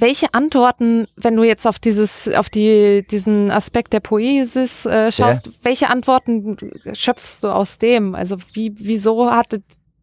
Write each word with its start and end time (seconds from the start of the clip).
welche 0.00 0.32
Antworten, 0.34 1.06
wenn 1.16 1.36
du 1.36 1.44
jetzt 1.44 1.66
auf 1.66 1.78
dieses, 1.78 2.28
auf 2.28 2.48
die, 2.48 3.06
diesen 3.10 3.50
Aspekt 3.50 3.92
der 3.92 4.00
Poesis 4.00 4.86
äh, 4.86 5.12
schaust, 5.12 5.46
ja. 5.46 5.52
welche 5.62 5.90
Antworten 5.90 6.56
schöpfst 6.92 7.42
du 7.42 7.48
aus 7.48 7.78
dem? 7.78 8.14
Also 8.14 8.36
wie, 8.52 8.74
wieso 8.78 9.30
hatte 9.30 9.62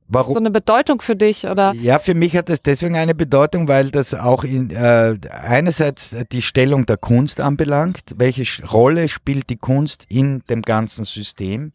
Warum? 0.10 0.34
so 0.34 0.40
eine 0.40 0.52
Bedeutung 0.52 1.02
für 1.02 1.16
dich 1.16 1.46
oder? 1.46 1.74
Ja, 1.74 2.00
für 2.00 2.14
mich 2.14 2.36
hat 2.36 2.50
das 2.50 2.62
deswegen 2.62 2.96
eine 2.96 3.14
Bedeutung, 3.14 3.68
weil 3.68 3.92
das 3.92 4.14
auch 4.14 4.44
in, 4.44 4.70
äh, 4.70 5.18
einerseits 5.30 6.16
die 6.32 6.42
Stellung 6.42 6.86
der 6.86 6.98
Kunst 6.98 7.42
anbelangt. 7.42 8.16
Welche 8.16 8.66
Rolle 8.68 9.10
spielt 9.10 9.50
die 9.50 9.58
Kunst 9.58 10.06
in 10.08 10.44
dem 10.50 10.62
ganzen 10.62 11.04
System? 11.04 11.62
Mhm. 11.62 11.72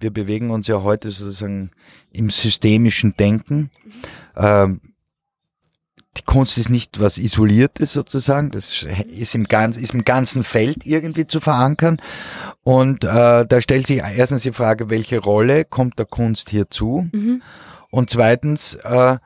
Wir 0.00 0.10
bewegen 0.10 0.50
uns 0.50 0.66
ja 0.66 0.82
heute 0.82 1.10
sozusagen 1.10 1.70
im 2.12 2.30
systemischen 2.30 3.16
Denken. 3.16 3.70
Mhm. 3.84 3.92
Ähm, 4.36 4.80
Kunst 6.38 6.56
ist 6.56 6.70
nicht 6.70 7.00
was 7.00 7.18
Isoliertes 7.18 7.92
sozusagen, 7.92 8.52
das 8.52 8.86
ist 9.12 9.34
im, 9.34 9.48
ganz, 9.48 9.76
ist 9.76 9.92
im 9.92 10.04
ganzen 10.04 10.44
Feld 10.44 10.86
irgendwie 10.86 11.26
zu 11.26 11.40
verankern. 11.40 12.00
Und 12.62 13.02
äh, 13.02 13.44
da 13.44 13.60
stellt 13.60 13.88
sich 13.88 13.98
erstens 13.98 14.42
die 14.42 14.52
Frage, 14.52 14.88
welche 14.88 15.18
Rolle 15.18 15.64
kommt 15.64 15.98
der 15.98 16.06
Kunst 16.06 16.50
hier 16.50 16.70
zu? 16.70 17.08
Mhm. 17.10 17.42
Und 17.90 18.10
zweitens, 18.10 18.76
äh, 18.84 19.16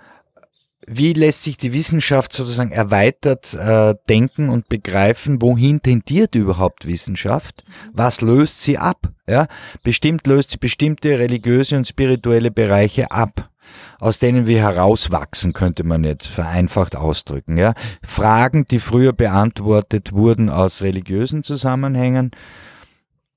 wie 0.87 1.13
lässt 1.13 1.43
sich 1.43 1.59
die 1.59 1.75
Wissenschaft 1.75 2.33
sozusagen 2.33 2.73
erweitert 2.73 3.53
äh, 3.53 3.95
denken 4.09 4.49
und 4.49 4.71
begreifen, 4.71 5.43
wohin 5.43 5.83
tendiert 5.83 6.35
überhaupt 6.35 6.87
Wissenschaft? 6.87 7.63
Was 7.93 8.23
löst 8.23 8.63
sie 8.63 8.79
ab? 8.79 9.13
Ja, 9.27 9.49
bestimmt 9.83 10.27
löst 10.27 10.53
sie 10.53 10.57
bestimmte 10.57 11.19
religiöse 11.19 11.77
und 11.77 11.87
spirituelle 11.87 12.51
Bereiche 12.51 13.11
ab 13.11 13.52
aus 13.99 14.19
denen 14.19 14.47
wir 14.47 14.61
herauswachsen, 14.61 15.53
könnte 15.53 15.85
man 15.85 16.05
jetzt 16.05 16.29
vereinfacht 16.29 16.97
ausdrücken. 16.97 17.57
Ja? 17.59 17.75
Fragen, 18.03 18.65
die 18.65 18.79
früher 18.79 19.13
beantwortet 19.13 20.13
wurden 20.13 20.51
aus 20.51 20.83
religiösen 20.83 21.43
Zusammenhängen, 21.43 22.31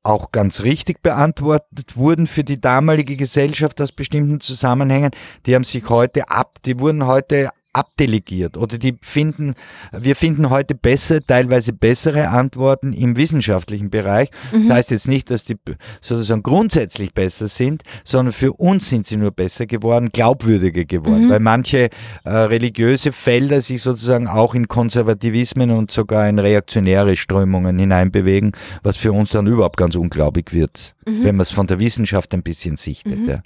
auch 0.04 0.32
ganz 0.32 0.62
richtig 0.62 1.02
beantwortet 1.02 1.98
wurden 1.98 2.28
für 2.28 2.44
die 2.44 2.62
damalige 2.62 3.16
Gesellschaft 3.16 3.82
aus 3.82 3.92
bestimmten 3.92 4.40
Zusammenhängen, 4.40 5.12
die 5.46 5.56
haben 5.56 5.64
sich 5.64 5.90
heute 5.90 6.30
ab, 6.30 6.60
die 6.64 6.80
wurden 6.80 7.08
heute 7.08 7.50
abdelegiert 7.76 8.56
oder 8.56 8.78
die 8.78 8.96
finden, 9.02 9.54
wir 9.92 10.16
finden 10.16 10.50
heute 10.50 10.76
besser, 10.76 11.20
teilweise 11.22 11.74
bessere 11.74 12.30
Antworten 12.30 12.94
im 12.94 13.18
wissenschaftlichen 13.18 13.90
Bereich. 13.90 14.30
Mhm. 14.52 14.68
Das 14.68 14.78
heißt 14.78 14.92
jetzt 14.92 15.08
nicht, 15.08 15.30
dass 15.30 15.44
die 15.44 15.58
sozusagen 16.00 16.42
grundsätzlich 16.42 17.14
besser 17.14 17.50
sind, 17.50 17.84
sondern 18.06 18.32
für 18.32 18.54
uns 18.54 18.88
sind 18.88 19.08
sie 19.08 19.18
nur 19.18 19.32
besser 19.32 19.66
geworden, 19.66 20.10
glaubwürdiger 20.12 20.86
geworden, 20.86 21.26
mhm. 21.26 21.30
weil 21.30 21.40
manche 21.42 21.90
äh, 22.24 22.30
religiöse 22.30 23.12
Felder 23.12 23.60
sich 23.60 23.82
sozusagen 23.82 24.28
auch 24.28 24.56
in 24.56 24.70
Konservativismen 24.70 25.72
und 25.72 25.92
sogar 25.92 26.30
in 26.30 26.40
reaktionäre 26.40 27.18
Strömungen 27.18 27.78
hineinbewegen, 27.78 28.54
was 28.84 28.96
für 28.96 29.12
uns 29.12 29.32
dann 29.32 29.48
überhaupt 29.48 29.78
ganz 29.78 29.96
unglaublich 29.96 30.54
wird, 30.54 30.96
mhm. 31.06 31.24
wenn 31.26 31.36
man 31.36 31.42
es 31.42 31.52
von 31.52 31.68
der 31.68 31.80
Wissenschaft 31.80 32.34
ein 32.34 32.44
bisschen 32.44 32.78
sichtet. 32.78 33.20
Mhm. 33.20 33.28
Ja. 33.28 33.42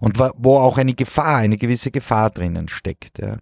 Und 0.00 0.18
wo 0.18 0.56
auch 0.56 0.78
eine 0.78 0.94
Gefahr, 0.94 1.36
eine 1.36 1.56
gewisse 1.56 1.90
Gefahr 1.90 2.30
drinnen 2.30 2.68
steckt. 2.68 3.18
Ja. 3.18 3.36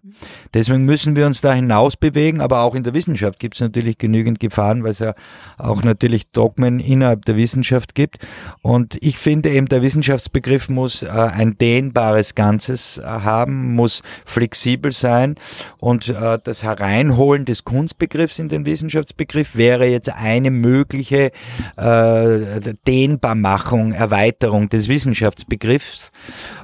Deswegen 0.53 0.85
müssen 0.85 1.15
wir 1.15 1.25
uns 1.25 1.41
da 1.41 1.53
hinaus 1.53 1.97
bewegen, 1.97 2.41
aber 2.41 2.61
auch 2.61 2.75
in 2.75 2.83
der 2.83 2.93
Wissenschaft 2.93 3.39
gibt 3.39 3.55
es 3.55 3.61
natürlich 3.61 3.97
genügend 3.97 4.39
Gefahren, 4.39 4.83
weil 4.83 4.91
es 4.91 4.99
ja 4.99 5.13
auch 5.57 5.83
natürlich 5.83 6.31
Dogmen 6.31 6.79
innerhalb 6.79 7.25
der 7.25 7.35
Wissenschaft 7.35 7.95
gibt. 7.95 8.17
Und 8.61 8.97
ich 9.01 9.17
finde 9.17 9.49
eben, 9.49 9.67
der 9.67 9.81
Wissenschaftsbegriff 9.81 10.69
muss 10.69 11.03
äh, 11.03 11.07
ein 11.09 11.57
dehnbares 11.57 12.35
Ganzes 12.35 12.97
äh, 12.97 13.03
haben, 13.03 13.75
muss 13.75 14.01
flexibel 14.25 14.91
sein 14.91 15.35
und 15.77 16.09
äh, 16.09 16.39
das 16.43 16.63
Hereinholen 16.63 17.45
des 17.45 17.63
Kunstbegriffs 17.63 18.39
in 18.39 18.49
den 18.49 18.65
Wissenschaftsbegriff 18.65 19.55
wäre 19.55 19.85
jetzt 19.87 20.09
eine 20.13 20.51
mögliche 20.51 21.31
äh, 21.77 22.73
Dehnbarmachung, 22.87 23.91
Erweiterung 23.91 24.69
des 24.69 24.87
Wissenschaftsbegriffs 24.87 26.11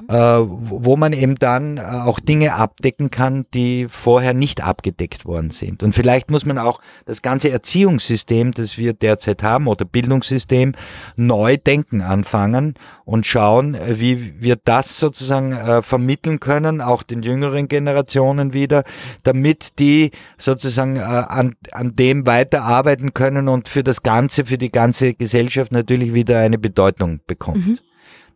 äh, 0.08 0.14
wo 0.14 0.96
man 0.96 1.12
eben 1.12 1.36
dann 1.36 1.78
äh, 1.78 1.80
auch 1.80 2.20
Dinge 2.20 2.54
abdecken 2.54 3.10
kann, 3.10 3.46
die 3.54 3.86
vorher 3.88 4.34
nicht 4.34 4.62
abgedeckt 4.62 5.24
worden 5.24 5.50
sind. 5.50 5.82
Und 5.82 5.94
vielleicht 5.94 6.30
muss 6.30 6.44
man 6.44 6.58
auch 6.58 6.80
das 7.06 7.22
ganze 7.22 7.50
Erziehungssystem, 7.50 8.52
das 8.52 8.78
wir 8.78 8.92
derzeit 8.92 9.42
haben, 9.42 9.66
oder 9.66 9.84
Bildungssystem, 9.84 10.74
neu 11.16 11.56
denken 11.56 12.02
anfangen 12.02 12.74
und 13.04 13.26
schauen, 13.26 13.76
wie 13.88 14.40
wir 14.40 14.56
das 14.56 14.98
sozusagen 14.98 15.52
äh, 15.52 15.82
vermitteln 15.82 16.40
können, 16.40 16.80
auch 16.80 17.02
den 17.02 17.22
jüngeren 17.22 17.68
Generationen 17.68 18.52
wieder, 18.52 18.84
damit 19.22 19.78
die 19.78 20.12
sozusagen 20.38 20.96
äh, 20.96 21.00
an, 21.00 21.56
an 21.72 21.96
dem 21.96 22.26
weiterarbeiten 22.26 23.12
können 23.14 23.48
und 23.48 23.68
für 23.68 23.82
das 23.82 24.02
Ganze, 24.02 24.44
für 24.46 24.58
die 24.58 24.70
ganze 24.70 25.14
Gesellschaft 25.14 25.72
natürlich 25.72 26.14
wieder 26.14 26.38
eine 26.38 26.58
Bedeutung 26.58 27.20
bekommt. 27.26 27.66
Mhm. 27.66 27.78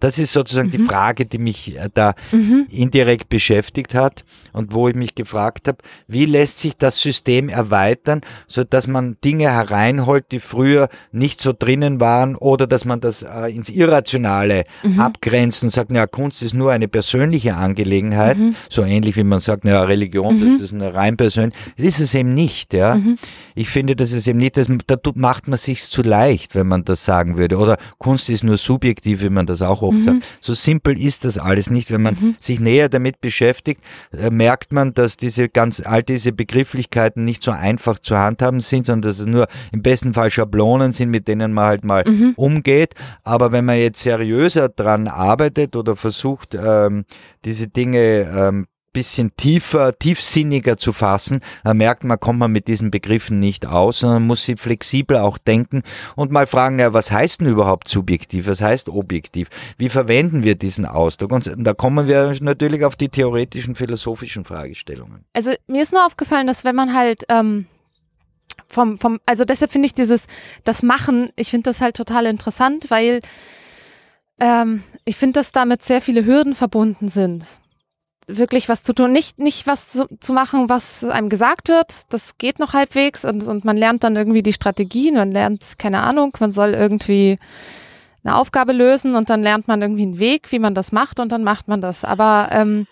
Das 0.01 0.19
ist 0.19 0.33
sozusagen 0.33 0.69
mhm. 0.69 0.73
die 0.73 0.79
Frage, 0.79 1.27
die 1.27 1.39
mich 1.39 1.77
äh, 1.77 1.89
da 1.93 2.15
mhm. 2.33 2.67
indirekt 2.71 3.29
beschäftigt 3.29 3.95
hat 3.95 4.25
und 4.53 4.73
wo 4.73 4.89
ich 4.89 4.95
mich 4.95 5.15
gefragt 5.15 5.69
habe, 5.69 5.79
wie 6.09 6.27
lässt 6.27 6.61
sich 6.61 6.77
das 6.77 7.01
System 7.01 7.49
erweitern, 7.49 8.21
so 8.47 8.65
dass 8.65 8.87
man 8.87 9.17
Dinge 9.25 9.51
hereinholt, 9.51 10.27
die 10.31 10.41
früher 10.41 10.89
nicht 11.13 11.41
so 11.41 11.53
drinnen 11.57 12.01
waren 12.01 12.37
oder 12.37 12.67
dass 12.67 12.85
man 12.85 13.01
das 13.01 13.23
äh, 13.23 13.55
ins 13.55 13.69
Irrationale 13.69 14.65
mhm. 14.83 15.01
abgrenzt 15.01 15.63
und 15.63 15.71
sagt, 15.71 15.93
ja, 15.93 16.07
Kunst 16.07 16.43
ist 16.43 16.55
nur 16.55 16.73
eine 16.73 16.89
persönliche 16.89 17.55
Angelegenheit, 17.55 18.39
mhm. 18.39 18.55
so 18.69 18.83
ähnlich 18.83 19.17
wie 19.17 19.25
man 19.25 19.41
sagt, 19.41 19.65
ja, 19.65 19.83
Religion, 19.83 20.41
das 20.41 20.49
mhm. 20.49 20.65
ist 20.65 20.75
eine 20.75 20.95
rein 20.95 21.17
persönlich. 21.17 21.55
Das 21.77 21.87
ist 21.87 22.01
es 22.01 22.15
eben 22.15 22.35
nicht, 22.35 22.75
ja. 22.75 22.97
Mhm. 22.97 23.19
Ich 23.55 23.69
finde, 23.69 23.97
das 23.97 24.13
ist 24.13 24.27
eben 24.27 24.39
nicht, 24.39 24.57
das, 24.57 24.69
da 24.87 24.97
macht 25.15 25.49
man 25.49 25.59
sich's 25.59 25.91
zu 25.91 26.03
leicht, 26.03 26.55
wenn 26.55 26.67
man 26.67 26.85
das 26.85 27.05
sagen 27.05 27.37
würde. 27.37 27.57
Oder 27.59 27.77
Kunst 27.99 28.31
ist 28.31 28.45
nur 28.45 28.57
subjektiv, 28.57 29.23
wie 29.23 29.31
man 29.31 29.47
das 29.47 29.63
auch 29.63 29.83
oft 29.85 29.99
mhm. 29.99 30.05
sagt. 30.05 30.25
So 30.41 30.55
simpel 30.55 30.99
ist 31.01 31.25
das 31.25 31.39
alles 31.39 31.71
nicht. 31.71 31.91
Wenn 31.91 32.03
man 32.03 32.15
mhm. 32.15 32.37
sich 32.39 32.61
näher 32.61 32.89
damit 32.89 33.21
beschäftigt, 33.21 33.83
äh, 34.13 34.31
merkt 34.31 34.73
man, 34.73 34.95
dass 34.95 35.17
diese 35.17 35.49
ganz, 35.49 35.81
all 35.85 36.03
diese 36.03 36.33
Begrifflichkeiten 36.33 37.25
nicht 37.25 37.43
so 37.43 37.51
einfach 37.51 37.99
zu 37.99 38.19
handhaben 38.19 38.61
sind, 38.61 38.87
sondern 38.87 39.11
dass 39.11 39.21
es 39.21 39.27
nur 39.27 39.47
im 39.73 39.83
besten 39.83 40.15
Fall 40.15 40.31
Schablonen 40.31 40.93
sind, 40.93 41.11
mit 41.11 41.29
denen 41.29 41.53
man 41.53 41.65
halt 41.65 41.85
mal 41.85 42.05
mhm. 42.07 42.33
umgeht. 42.37 42.95
Aber 43.23 43.53
wenn 43.53 43.65
man 43.65 43.79
jetzt 43.79 44.03
seriöser 44.03 44.69
dran 44.69 45.09
arbeitet 45.09 45.77
oder 45.77 45.97
versucht, 45.97 46.55
ähm, 46.55 47.05
diese 47.45 47.69
Dinge 47.69 48.29
ähm, 48.35 48.67
bisschen 48.95 49.37
tiefer, 49.37 49.99
tiefsinniger 49.99 50.79
zu 50.79 50.95
fassen, 50.95 51.41
dann 51.65 51.77
merkt 51.77 52.05
man, 52.05 52.19
kommt 52.19 52.39
man 52.39 52.51
mit 52.51 52.69
diesen 52.69 52.91
Begriffen 52.91 53.39
nicht 53.39 53.67
aus, 53.67 53.99
sondern 53.99 54.27
muss 54.27 54.45
sie 54.45 54.57
flexibel 54.57 55.19
auch 55.19 55.37
denken 55.37 55.83
und 56.17 56.31
mal 56.31 56.47
fragen, 56.47 56.79
ja, 56.79 56.95
was 56.95 57.13
heißt 57.13 57.43
denn 57.43 57.49
überhaupt 57.49 57.89
subjektiv, 57.89 58.47
was 58.47 58.63
heißt 58.63 58.89
objektiv, 58.89 59.51
wie 59.77 59.91
verwenden 59.91 60.43
wir 60.43 60.55
diesen 60.55 60.87
Ausdruck? 60.87 61.33
Und 61.33 61.53
da 61.59 61.75
kommen 61.75 62.09
wir 62.09 62.35
natürlich 62.41 62.85
auf 62.85 62.97
die 62.97 63.11
theoretischen, 63.11 63.75
philosophischen 63.75 64.47
Fragestellungen. 64.47 65.25
Also 65.35 65.53
mir 65.67 65.83
ist 65.83 65.93
nur 65.93 66.07
aufgefallen, 66.07 66.47
dass 66.47 66.65
wenn 66.65 66.77
man 66.77 66.95
halt 66.95 67.25
ähm, 67.29 67.67
vom, 68.69 68.97
vom, 68.97 69.21
also 69.27 69.45
deshalb 69.45 69.73
finde 69.73 69.87
ich 69.87 69.95
dieses, 69.95 70.29
das 70.63 70.83
Machen, 70.83 71.31
ich 71.37 71.51
finde 71.51 71.69
das 71.71 71.81
halt 71.81 71.97
total 71.97 72.27
interessant, 72.27 72.87
weil 72.89 73.21
ähm, 74.41 74.85
ich 75.05 75.17
finde, 75.17 75.41
dass 75.41 75.53
damit 75.53 75.83
sehr 75.83 76.01
viele 76.01 76.25
Hürden 76.25 76.55
verbunden 76.55 77.09
sind 77.09 77.59
wirklich 78.27 78.69
was 78.69 78.83
zu 78.83 78.93
tun, 78.95 79.13
nicht, 79.13 79.39
nicht 79.39 79.67
was 79.67 79.91
zu, 79.91 80.07
zu, 80.21 80.33
machen, 80.33 80.69
was 80.69 81.05
einem 81.05 81.29
gesagt 81.29 81.69
wird. 81.69 82.13
Das 82.13 82.39
geht 82.39 82.59
noch 82.59 82.73
halbwegs 82.73 83.25
und, 83.25 83.47
und 83.47 83.65
man 83.65 83.77
lernt 83.77 84.05
dann 84.05 84.17
irgendwie 84.17 84.43
die 84.43 84.53
Strategien, 84.53 85.15
man 85.15 85.31
lernt, 85.31 85.79
keine 85.79 86.03
Ahnung, 86.03 86.37
man 86.41 86.53
soll 86.53 86.75
irgendwie 86.75 87.39
eine 88.25 88.37
Aufgabe 88.37 88.73
lösen 88.73 89.15
und 89.15 89.31
dann 89.31 89.43
lernt 89.43 89.69
man 89.69 89.83
irgendwie 89.83 90.03
einen 90.03 90.19
Weg, 90.19 90.51
wie 90.53 90.59
man 90.59 90.75
das 90.75 90.93
macht 90.93 91.21
und 91.21 91.33
dann 91.33 91.45
macht 91.45 91.69
man 91.69 91.81
das. 91.81 92.05
Aber 92.05 92.49
ähm, 92.53 92.87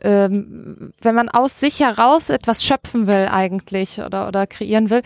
ähm, 0.00 0.92
wenn 1.00 1.14
man 1.14 1.28
aus 1.28 1.60
sich 1.60 1.80
heraus 1.80 2.30
etwas 2.30 2.64
schöpfen 2.64 3.06
will 3.06 3.28
eigentlich 3.30 4.00
oder, 4.00 4.28
oder 4.28 4.46
kreieren 4.46 4.90
will 4.90 5.02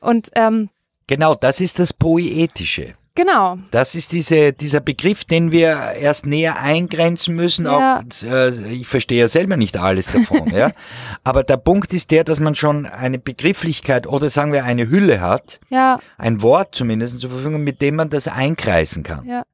und 0.00 0.28
ähm, 0.34 0.70
Genau, 1.08 1.36
das 1.36 1.60
ist 1.60 1.78
das 1.78 1.92
Poetische. 1.92 2.94
Genau. 3.16 3.58
Das 3.70 3.94
ist 3.94 4.12
diese, 4.12 4.52
dieser 4.52 4.80
Begriff, 4.80 5.24
den 5.24 5.50
wir 5.50 5.94
erst 5.98 6.26
näher 6.26 6.60
eingrenzen 6.60 7.34
müssen. 7.34 7.64
Ja. 7.64 8.00
Auch, 8.00 8.22
äh, 8.22 8.50
ich 8.68 8.86
verstehe 8.86 9.20
ja 9.20 9.28
selber 9.28 9.56
nicht 9.56 9.78
alles 9.78 10.12
davon. 10.12 10.50
ja. 10.54 10.70
Aber 11.24 11.42
der 11.42 11.56
Punkt 11.56 11.94
ist 11.94 12.10
der, 12.10 12.24
dass 12.24 12.40
man 12.40 12.54
schon 12.54 12.84
eine 12.84 13.18
Begrifflichkeit 13.18 14.06
oder 14.06 14.28
sagen 14.28 14.52
wir 14.52 14.64
eine 14.64 14.90
Hülle 14.90 15.22
hat, 15.22 15.60
ja. 15.70 15.98
ein 16.18 16.42
Wort 16.42 16.74
zumindest 16.74 17.18
zur 17.18 17.30
Verfügung, 17.30 17.64
mit 17.64 17.80
dem 17.80 17.96
man 17.96 18.10
das 18.10 18.28
einkreisen 18.28 19.02
kann. 19.02 19.26
Ja, 19.26 19.44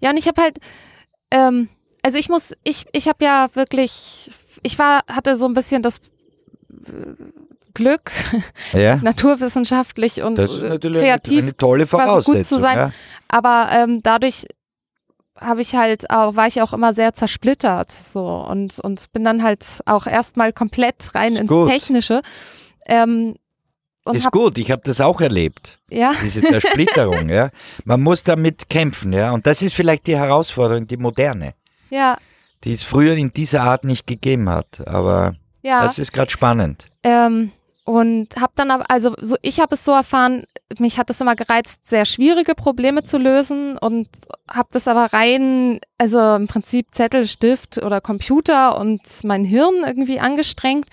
ja 0.00 0.10
und 0.10 0.16
ich 0.16 0.26
habe 0.26 0.42
halt, 0.42 0.58
ähm, 1.30 1.68
also 2.02 2.18
ich 2.18 2.28
muss, 2.28 2.52
ich, 2.64 2.84
ich 2.90 3.06
habe 3.06 3.24
ja 3.24 3.48
wirklich, 3.54 4.32
ich 4.64 4.76
war, 4.76 5.02
hatte 5.06 5.36
so 5.36 5.46
ein 5.46 5.54
bisschen 5.54 5.82
das 5.82 6.00
Glück, 7.74 8.12
ja. 8.72 8.96
naturwissenschaftlich 9.02 10.22
und 10.22 10.36
das 10.36 10.52
ist 10.52 10.62
natürlich 10.62 11.02
kreativ 11.02 11.42
eine 11.42 11.56
tolle 11.56 11.86
Voraussetzung, 11.86 12.34
gut 12.34 12.46
zu 12.46 12.58
sein. 12.58 12.76
Ja. 12.78 12.92
Aber 13.28 13.68
ähm, 13.72 14.00
dadurch 14.02 14.46
habe 15.40 15.60
ich 15.60 15.74
halt 15.74 16.10
auch, 16.10 16.36
war 16.36 16.46
ich 16.46 16.62
auch 16.62 16.72
immer 16.72 16.94
sehr 16.94 17.14
zersplittert 17.14 17.92
so 17.92 18.26
und, 18.26 18.78
und 18.80 19.12
bin 19.12 19.24
dann 19.24 19.42
halt 19.42 19.66
auch 19.86 20.06
erstmal 20.06 20.52
komplett 20.52 21.14
rein 21.14 21.36
ins 21.36 21.50
gut. 21.50 21.68
Technische. 21.68 22.22
Ähm, 22.86 23.34
ist 24.12 24.30
gut, 24.30 24.58
ich 24.58 24.70
habe 24.70 24.82
das 24.84 25.00
auch 25.00 25.20
erlebt. 25.20 25.76
Ja. 25.90 26.12
Diese 26.22 26.42
Zersplitterung, 26.42 27.28
ja. 27.30 27.48
Man 27.84 28.02
muss 28.02 28.22
damit 28.22 28.68
kämpfen, 28.68 29.12
ja. 29.14 29.32
Und 29.32 29.46
das 29.46 29.62
ist 29.62 29.74
vielleicht 29.74 30.06
die 30.06 30.16
Herausforderung, 30.16 30.86
die 30.86 30.98
moderne. 30.98 31.54
Ja. 31.88 32.18
Die 32.64 32.72
es 32.72 32.82
früher 32.82 33.14
in 33.14 33.32
dieser 33.32 33.62
Art 33.62 33.84
nicht 33.84 34.06
gegeben 34.06 34.50
hat. 34.50 34.86
Aber 34.86 35.34
ja. 35.62 35.82
das 35.82 35.98
ist 35.98 36.12
gerade 36.12 36.30
spannend. 36.30 36.88
Ähm, 37.02 37.52
und 37.84 38.28
habe 38.40 38.52
dann 38.56 38.70
aber, 38.70 38.90
also 38.90 39.14
so, 39.20 39.36
ich 39.42 39.60
habe 39.60 39.74
es 39.74 39.84
so 39.84 39.92
erfahren, 39.92 40.44
mich 40.78 40.98
hat 40.98 41.10
es 41.10 41.20
immer 41.20 41.36
gereizt, 41.36 41.86
sehr 41.86 42.06
schwierige 42.06 42.54
Probleme 42.54 43.04
zu 43.04 43.18
lösen 43.18 43.76
und 43.76 44.08
habe 44.50 44.68
das 44.72 44.88
aber 44.88 45.12
rein, 45.12 45.80
also 45.98 46.36
im 46.36 46.46
Prinzip 46.46 46.94
Zettel, 46.94 47.26
Stift 47.26 47.82
oder 47.82 48.00
Computer 48.00 48.78
und 48.78 49.02
mein 49.24 49.44
Hirn 49.44 49.84
irgendwie 49.86 50.18
angestrengt 50.18 50.86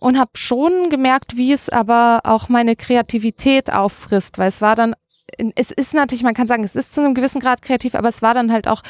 und 0.00 0.18
habe 0.18 0.30
schon 0.34 0.88
gemerkt, 0.88 1.36
wie 1.36 1.52
es 1.52 1.68
aber 1.68 2.20
auch 2.24 2.48
meine 2.48 2.76
Kreativität 2.76 3.70
auffrisst, 3.70 4.38
weil 4.38 4.48
es 4.48 4.62
war 4.62 4.74
dann, 4.74 4.94
es 5.54 5.70
ist 5.70 5.92
natürlich, 5.92 6.22
man 6.22 6.34
kann 6.34 6.48
sagen, 6.48 6.64
es 6.64 6.76
ist 6.76 6.94
zu 6.94 7.02
einem 7.02 7.14
gewissen 7.14 7.40
Grad 7.40 7.60
kreativ, 7.60 7.94
aber 7.94 8.08
es 8.08 8.22
war 8.22 8.32
dann 8.32 8.52
halt 8.52 8.68
auch 8.68 8.82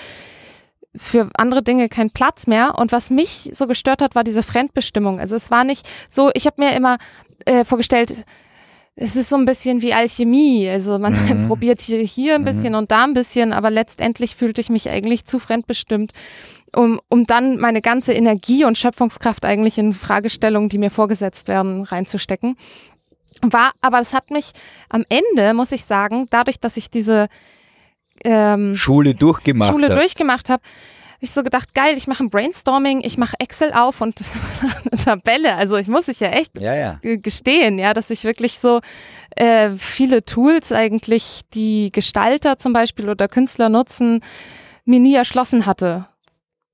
für 0.96 1.28
andere 1.36 1.62
Dinge 1.62 1.88
kein 1.88 2.10
Platz 2.10 2.46
mehr. 2.46 2.78
Und 2.78 2.92
was 2.92 3.10
mich 3.10 3.50
so 3.52 3.66
gestört 3.66 4.02
hat, 4.02 4.14
war 4.14 4.24
diese 4.24 4.42
Fremdbestimmung. 4.42 5.20
Also 5.20 5.36
es 5.36 5.50
war 5.50 5.64
nicht 5.64 5.88
so, 6.10 6.30
ich 6.34 6.46
habe 6.46 6.62
mir 6.62 6.74
immer 6.74 6.98
äh, 7.44 7.64
vorgestellt, 7.64 8.24
es 9.00 9.14
ist 9.14 9.28
so 9.28 9.36
ein 9.36 9.44
bisschen 9.44 9.80
wie 9.80 9.94
Alchemie. 9.94 10.68
Also 10.68 10.98
man 10.98 11.12
mhm. 11.42 11.48
probiert 11.48 11.80
hier, 11.80 12.00
hier 12.00 12.34
ein 12.34 12.44
bisschen 12.44 12.72
mhm. 12.72 12.78
und 12.78 12.90
da 12.90 13.04
ein 13.04 13.14
bisschen, 13.14 13.52
aber 13.52 13.70
letztendlich 13.70 14.36
fühlte 14.36 14.60
ich 14.60 14.70
mich 14.70 14.88
eigentlich 14.88 15.24
zu 15.24 15.38
fremdbestimmt, 15.38 16.12
um, 16.74 17.00
um 17.08 17.24
dann 17.24 17.58
meine 17.58 17.80
ganze 17.80 18.12
Energie 18.12 18.64
und 18.64 18.76
Schöpfungskraft 18.76 19.44
eigentlich 19.44 19.78
in 19.78 19.92
Fragestellungen, 19.92 20.68
die 20.68 20.78
mir 20.78 20.90
vorgesetzt 20.90 21.48
werden, 21.48 21.82
reinzustecken. 21.84 22.56
War, 23.40 23.70
aber 23.80 24.00
es 24.00 24.14
hat 24.14 24.30
mich 24.30 24.50
am 24.88 25.04
Ende, 25.08 25.54
muss 25.54 25.70
ich 25.70 25.84
sagen, 25.84 26.26
dadurch, 26.30 26.58
dass 26.58 26.76
ich 26.76 26.90
diese 26.90 27.28
ähm, 28.24 28.74
Schule 28.74 29.14
durchgemacht 29.14 29.70
Schule 29.70 29.88
hat. 29.88 29.96
durchgemacht 29.96 30.48
habe, 30.48 30.62
habe 30.62 31.24
ich 31.24 31.32
so 31.32 31.42
gedacht, 31.42 31.74
geil, 31.74 31.96
ich 31.96 32.06
mache 32.06 32.22
ein 32.22 32.30
Brainstorming, 32.30 33.00
ich 33.02 33.18
mache 33.18 33.34
Excel 33.40 33.72
auf 33.72 34.00
und 34.00 34.20
eine 34.92 35.02
Tabelle. 35.02 35.54
Also 35.56 35.76
ich 35.76 35.88
muss 35.88 36.06
sich 36.06 36.20
ja 36.20 36.28
echt 36.28 36.52
ja, 36.60 36.74
ja. 36.74 37.00
gestehen, 37.02 37.78
ja, 37.78 37.92
dass 37.92 38.10
ich 38.10 38.22
wirklich 38.22 38.60
so 38.60 38.80
äh, 39.34 39.70
viele 39.76 40.24
Tools 40.24 40.70
eigentlich, 40.70 41.40
die 41.54 41.90
Gestalter 41.90 42.58
zum 42.58 42.72
Beispiel 42.72 43.08
oder 43.08 43.26
Künstler 43.26 43.68
nutzen, 43.68 44.22
mir 44.84 45.00
nie 45.00 45.14
erschlossen 45.14 45.66
hatte, 45.66 46.06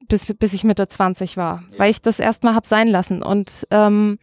bis, 0.09 0.27
bis 0.27 0.53
ich 0.53 0.63
Mitte 0.63 0.89
20 0.89 1.39
war, 1.39 1.65
weil 1.79 1.91
ich 1.91 2.03
das 2.03 2.21
erstmal 2.21 2.55
hab 2.55 2.67
sein 2.67 2.89
lassen. 2.89 3.23
Und 3.23 3.67
ähm, 3.71 4.19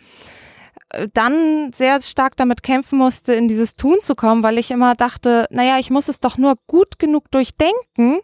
dann 1.13 1.71
sehr 1.73 2.01
stark 2.01 2.35
damit 2.38 2.63
kämpfen 2.63 2.97
musste, 2.97 3.33
in 3.33 3.47
dieses 3.47 3.75
Tun 3.75 3.97
zu 4.01 4.15
kommen, 4.15 4.43
weil 4.43 4.57
ich 4.57 4.71
immer 4.71 4.95
dachte, 4.95 5.47
naja, 5.49 5.77
ich 5.79 5.89
muss 5.89 6.07
es 6.07 6.19
doch 6.19 6.38
nur 6.38 6.55
gut 6.67 6.99
genug 6.99 7.31
durchdenken, 7.31 8.19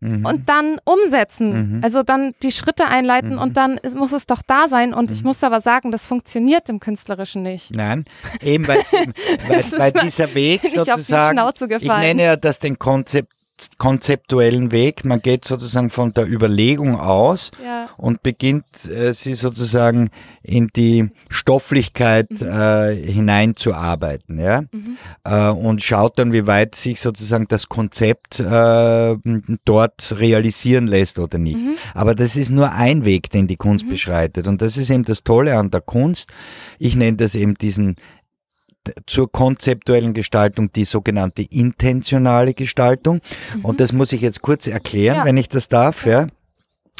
mhm. 0.00 0.24
und 0.24 0.48
dann 0.48 0.78
umsetzen. 0.84 1.76
Mhm. 1.76 1.84
Also 1.84 2.02
dann 2.02 2.34
die 2.42 2.52
Schritte 2.52 2.86
einleiten 2.86 3.34
mhm. 3.34 3.38
und 3.38 3.56
dann 3.56 3.80
muss 3.94 4.12
es 4.12 4.26
doch 4.26 4.42
da 4.46 4.68
sein. 4.68 4.94
Und 4.94 5.10
ich 5.10 5.22
mhm. 5.22 5.28
muss 5.28 5.44
aber 5.44 5.60
sagen, 5.60 5.90
das 5.90 6.06
funktioniert 6.06 6.68
im 6.68 6.80
Künstlerischen 6.80 7.42
nicht. 7.42 7.74
Nein, 7.74 8.04
eben 8.40 8.66
weil, 8.68 8.78
weil, 9.48 9.94
weil 9.94 10.02
dieser 10.04 10.34
Weg 10.34 10.62
sozusagen, 10.68 11.38
ich 11.80 11.88
nenne 11.88 12.22
ja 12.22 12.36
das 12.36 12.58
den 12.58 12.78
Konzept 12.78 13.32
konzeptuellen 13.78 14.72
Weg. 14.72 15.04
Man 15.04 15.20
geht 15.20 15.44
sozusagen 15.44 15.90
von 15.90 16.12
der 16.12 16.26
Überlegung 16.30 16.98
aus 16.98 17.50
ja. 17.64 17.88
und 17.96 18.22
beginnt 18.22 18.64
äh, 18.88 19.12
sie 19.12 19.34
sozusagen 19.34 20.10
in 20.42 20.68
die 20.74 21.10
Stofflichkeit 21.28 22.30
mhm. 22.30 22.48
äh, 22.48 22.94
hineinzuarbeiten, 22.94 24.38
ja, 24.38 24.62
mhm. 24.72 24.96
äh, 25.24 25.48
und 25.48 25.82
schaut 25.82 26.18
dann, 26.18 26.32
wie 26.32 26.46
weit 26.46 26.74
sich 26.74 27.00
sozusagen 27.00 27.46
das 27.48 27.68
Konzept 27.68 28.40
äh, 28.40 29.16
dort 29.64 30.14
realisieren 30.18 30.86
lässt 30.86 31.18
oder 31.18 31.38
nicht. 31.38 31.60
Mhm. 31.60 31.76
Aber 31.94 32.14
das 32.14 32.36
ist 32.36 32.50
nur 32.50 32.72
ein 32.72 33.04
Weg, 33.04 33.30
den 33.30 33.46
die 33.46 33.56
Kunst 33.56 33.86
mhm. 33.86 33.90
beschreitet, 33.90 34.48
und 34.48 34.62
das 34.62 34.76
ist 34.76 34.90
eben 34.90 35.04
das 35.04 35.22
Tolle 35.24 35.56
an 35.58 35.70
der 35.70 35.80
Kunst. 35.80 36.30
Ich 36.78 36.94
nenne 36.94 37.16
das 37.16 37.34
eben 37.34 37.54
diesen 37.54 37.96
zur 39.06 39.30
konzeptuellen 39.30 40.14
Gestaltung 40.14 40.72
die 40.72 40.84
sogenannte 40.84 41.42
intentionale 41.42 42.54
Gestaltung. 42.54 43.20
Mhm. 43.54 43.64
Und 43.64 43.80
das 43.80 43.92
muss 43.92 44.12
ich 44.12 44.20
jetzt 44.20 44.42
kurz 44.42 44.66
erklären, 44.66 45.16
ja. 45.16 45.24
wenn 45.24 45.36
ich 45.36 45.48
das 45.48 45.68
darf. 45.68 46.06
Ja 46.06 46.26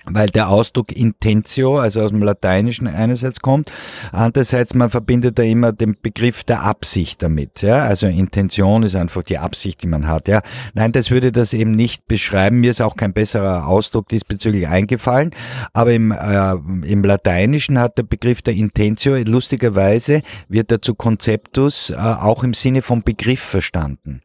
weil 0.06 0.28
der 0.28 0.48
Ausdruck 0.48 0.92
Intentio, 0.92 1.78
also 1.78 2.02
aus 2.02 2.10
dem 2.10 2.22
Lateinischen 2.22 2.86
einerseits 2.86 3.40
kommt, 3.40 3.70
andererseits 4.12 4.74
man 4.74 4.90
verbindet 4.90 5.38
da 5.38 5.42
immer 5.42 5.72
den 5.72 5.96
Begriff 6.00 6.44
der 6.44 6.62
Absicht 6.62 7.22
damit, 7.22 7.62
ja, 7.62 7.84
also 7.84 8.06
Intention 8.06 8.82
ist 8.82 8.94
einfach 8.94 9.22
die 9.22 9.38
Absicht, 9.38 9.82
die 9.82 9.88
man 9.88 10.06
hat, 10.06 10.28
ja. 10.28 10.42
Nein, 10.74 10.92
das 10.92 11.10
würde 11.10 11.32
das 11.32 11.52
eben 11.52 11.72
nicht 11.72 12.06
beschreiben, 12.06 12.60
mir 12.60 12.70
ist 12.70 12.80
auch 12.80 12.96
kein 12.96 13.12
besserer 13.12 13.66
Ausdruck 13.66 14.08
diesbezüglich 14.08 14.68
eingefallen, 14.68 15.32
aber 15.72 15.92
im, 15.92 16.12
äh, 16.12 16.52
im 16.86 17.02
Lateinischen 17.02 17.78
hat 17.78 17.98
der 17.98 18.04
Begriff 18.04 18.42
der 18.42 18.54
Intentio, 18.54 19.16
lustigerweise 19.16 20.22
wird 20.48 20.70
er 20.70 20.82
zu 20.82 20.94
Konzeptus 20.94 21.90
äh, 21.90 21.96
auch 21.96 22.44
im 22.44 22.54
Sinne 22.54 22.82
vom 22.82 23.02
Begriff 23.02 23.40
verstanden. 23.40 24.20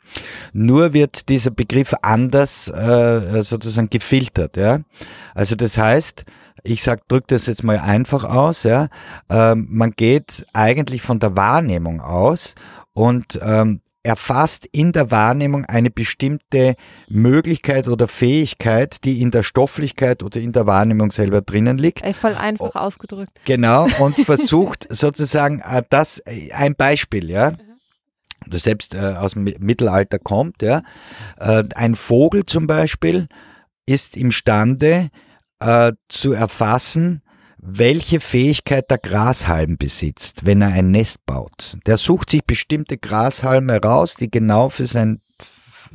Nur 0.54 0.94
wird 0.94 1.30
dieser 1.30 1.52
Begriff 1.52 1.96
anders 2.02 2.68
äh, 2.68 3.44
sozusagen 3.44 3.90
gefiltert, 3.90 4.58
ja. 4.58 4.80
Also 5.34 5.56
das 5.56 5.71
heißt, 5.78 6.26
ich 6.64 6.84
sag, 6.84 7.08
drück 7.08 7.28
das 7.28 7.48
jetzt 7.48 7.64
mal 7.64 7.80
einfach 7.80 8.24
aus, 8.24 8.64
ja. 8.64 8.88
Ähm, 9.30 9.68
man 9.70 9.92
geht 9.92 10.46
eigentlich 10.54 11.02
von 11.02 11.20
der 11.20 11.36
Wahrnehmung 11.36 12.02
aus 12.02 12.56
und 12.94 13.40
ähm, 13.42 13.82
erfasst 14.04 14.68
in 14.72 14.92
der 14.92 15.12
Wahrnehmung 15.12 15.66
eine 15.66 15.92
bestimmte 15.92 16.76
Möglichkeit 17.08 17.88
oder 17.88 18.08
Fähigkeit, 18.08 19.04
die 19.04 19.22
in 19.22 19.32
der 19.32 19.44
Stofflichkeit 19.44 20.24
oder 20.24 20.40
in 20.40 20.54
der 20.54 20.66
Wahrnehmung 20.66 21.12
selber 21.12 21.42
drinnen 21.42 21.78
liegt. 21.78 22.04
Voll 22.16 22.36
einfach 22.36 22.76
ausgedrückt. 22.76 23.32
Genau, 23.46 23.88
und 24.00 24.16
versucht 24.26 24.88
sozusagen 24.90 25.60
äh, 25.60 25.84
das, 25.90 26.20
äh, 26.20 26.52
ein 26.54 26.76
Beispiel, 26.76 27.30
ja. 27.30 27.54
Das 28.48 28.64
selbst 28.64 28.96
äh, 28.96 29.16
aus 29.20 29.34
dem 29.34 29.44
Mittelalter 29.44 30.18
kommt, 30.18 30.64
ja. 30.64 30.82
Äh, 31.40 31.64
ein 31.76 31.96
Vogel 31.96 32.46
zum 32.46 32.66
Beispiel 32.66 33.28
ist 33.86 34.18
imstande, 34.18 35.10
äh, 35.62 35.94
zu 36.10 36.34
erfassen, 36.34 37.22
welche 37.58 38.20
Fähigkeit 38.20 38.90
der 38.90 38.98
Grashalm 38.98 39.78
besitzt, 39.78 40.46
wenn 40.46 40.62
er 40.62 40.70
ein 40.70 40.92
Nest 40.92 41.26
baut. 41.26 41.78
Der 41.86 41.98
sucht 41.98 42.32
sich 42.32 42.44
bestimmte 42.44 42.98
Grashalme 42.98 43.80
raus, 43.80 44.16
die 44.16 44.32
genau 44.32 44.70
für 44.70 44.88
sein 44.88 45.22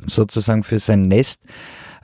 sozusagen 0.05 0.63
für 0.63 0.79
sein 0.79 1.07
Nest 1.07 1.41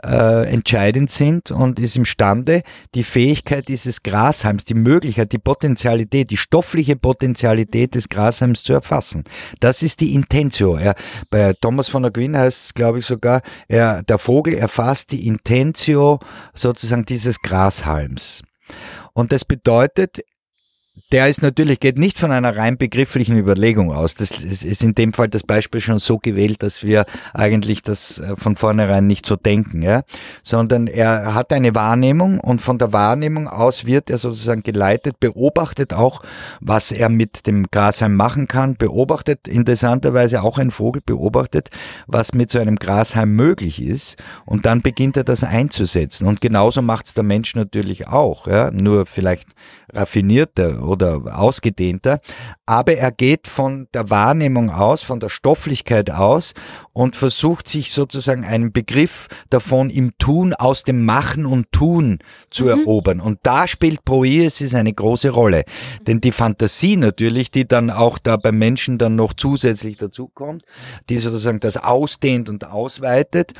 äh, 0.03 0.47
entscheidend 0.51 1.11
sind 1.11 1.51
und 1.51 1.79
ist 1.79 1.95
imstande, 1.95 2.63
die 2.95 3.03
Fähigkeit 3.03 3.67
dieses 3.67 4.03
Grashalms, 4.03 4.65
die 4.65 4.73
Möglichkeit, 4.73 5.31
die 5.31 5.39
Potentialität, 5.39 6.29
die 6.29 6.37
stoffliche 6.37 6.95
Potentialität 6.95 7.95
des 7.95 8.09
Grashalms 8.09 8.63
zu 8.63 8.73
erfassen. 8.73 9.23
Das 9.59 9.83
ist 9.83 10.01
die 10.01 10.13
Intentio. 10.13 10.75
Er, 10.75 10.95
bei 11.29 11.53
Thomas 11.53 11.89
von 11.89 12.05
Aquin 12.05 12.37
heißt 12.37 12.65
es, 12.65 12.73
glaube 12.73 12.99
ich, 12.99 13.05
sogar, 13.05 13.41
er, 13.67 14.03
der 14.03 14.17
Vogel 14.17 14.55
erfasst 14.55 15.11
die 15.11 15.27
Intentio 15.27 16.19
sozusagen 16.53 17.05
dieses 17.05 17.41
Grashalms. 17.41 18.41
Und 19.13 19.31
das 19.31 19.45
bedeutet, 19.45 20.19
der 21.11 21.27
ist 21.27 21.41
natürlich, 21.41 21.79
geht 21.79 21.97
nicht 21.97 22.19
von 22.19 22.31
einer 22.31 22.55
rein 22.55 22.77
begrifflichen 22.77 23.37
Überlegung 23.37 23.91
aus. 23.91 24.13
Das 24.13 24.31
ist 24.31 24.83
in 24.83 24.93
dem 24.93 25.13
Fall 25.13 25.27
das 25.27 25.43
Beispiel 25.43 25.81
schon 25.81 25.97
so 25.97 26.19
gewählt, 26.19 26.61
dass 26.61 26.83
wir 26.83 27.05
eigentlich 27.33 27.81
das 27.81 28.19
äh, 28.19 28.35
von 28.35 28.55
vornherein 28.55 29.07
nicht 29.07 29.25
so 29.25 29.35
denken, 29.35 29.81
ja. 29.81 30.03
Sondern 30.43 30.85
er 30.85 31.33
hat 31.33 31.51
eine 31.51 31.73
Wahrnehmung 31.73 32.39
und 32.39 32.61
von 32.61 32.77
der 32.77 32.93
Wahrnehmung 32.93 33.47
aus 33.47 33.85
wird 33.85 34.11
er 34.11 34.19
sozusagen 34.19 34.61
geleitet, 34.61 35.19
beobachtet 35.19 35.93
auch, 35.93 36.21
was 36.61 36.91
er 36.91 37.09
mit 37.09 37.47
dem 37.47 37.67
Grashalm 37.71 38.15
machen 38.15 38.47
kann, 38.47 38.75
beobachtet 38.75 39.47
interessanterweise 39.47 40.43
auch 40.43 40.59
ein 40.59 40.69
Vogel 40.69 41.01
beobachtet, 41.03 41.69
was 42.05 42.33
mit 42.33 42.51
so 42.51 42.59
einem 42.59 42.75
Grashalm 42.75 43.35
möglich 43.35 43.81
ist 43.81 44.21
und 44.45 44.67
dann 44.67 44.81
beginnt 44.81 45.17
er 45.17 45.23
das 45.23 45.43
einzusetzen. 45.43 46.27
Und 46.27 46.39
genauso 46.39 46.83
macht 46.83 47.07
es 47.07 47.13
der 47.15 47.23
Mensch 47.23 47.55
natürlich 47.55 48.07
auch, 48.07 48.45
ja. 48.45 48.69
Nur 48.69 49.07
vielleicht 49.07 49.49
raffinierter 49.91 50.82
oder 50.83 51.21
ausgedehnter, 51.37 52.19
aber 52.65 52.95
er 52.95 53.11
geht 53.11 53.47
von 53.47 53.87
der 53.93 54.09
Wahrnehmung 54.09 54.69
aus, 54.69 55.01
von 55.01 55.19
der 55.19 55.29
Stofflichkeit 55.29 56.11
aus 56.11 56.53
und 56.93 57.15
versucht 57.15 57.67
sich 57.67 57.91
sozusagen 57.91 58.43
einen 58.43 58.71
Begriff 58.71 59.27
davon 59.49 59.89
im 59.89 60.17
Tun 60.17 60.53
aus 60.53 60.83
dem 60.83 61.05
Machen 61.05 61.45
und 61.45 61.71
Tun 61.71 62.19
zu 62.49 62.63
mhm. 62.65 62.69
erobern. 62.69 63.19
Und 63.19 63.39
da 63.43 63.67
spielt 63.67 64.05
Poiesis 64.05 64.75
eine 64.75 64.93
große 64.93 65.29
Rolle. 65.29 65.63
Denn 66.07 66.21
die 66.21 66.31
Fantasie 66.31 66.97
natürlich, 66.97 67.51
die 67.51 67.67
dann 67.67 67.89
auch 67.89 68.17
da 68.17 68.37
beim 68.37 68.57
Menschen 68.57 68.97
dann 68.97 69.15
noch 69.15 69.33
zusätzlich 69.33 69.97
dazukommt, 69.97 70.63
die 71.09 71.17
sozusagen 71.17 71.59
das 71.59 71.77
ausdehnt 71.77 72.49
und 72.49 72.65
ausweitet, 72.65 73.53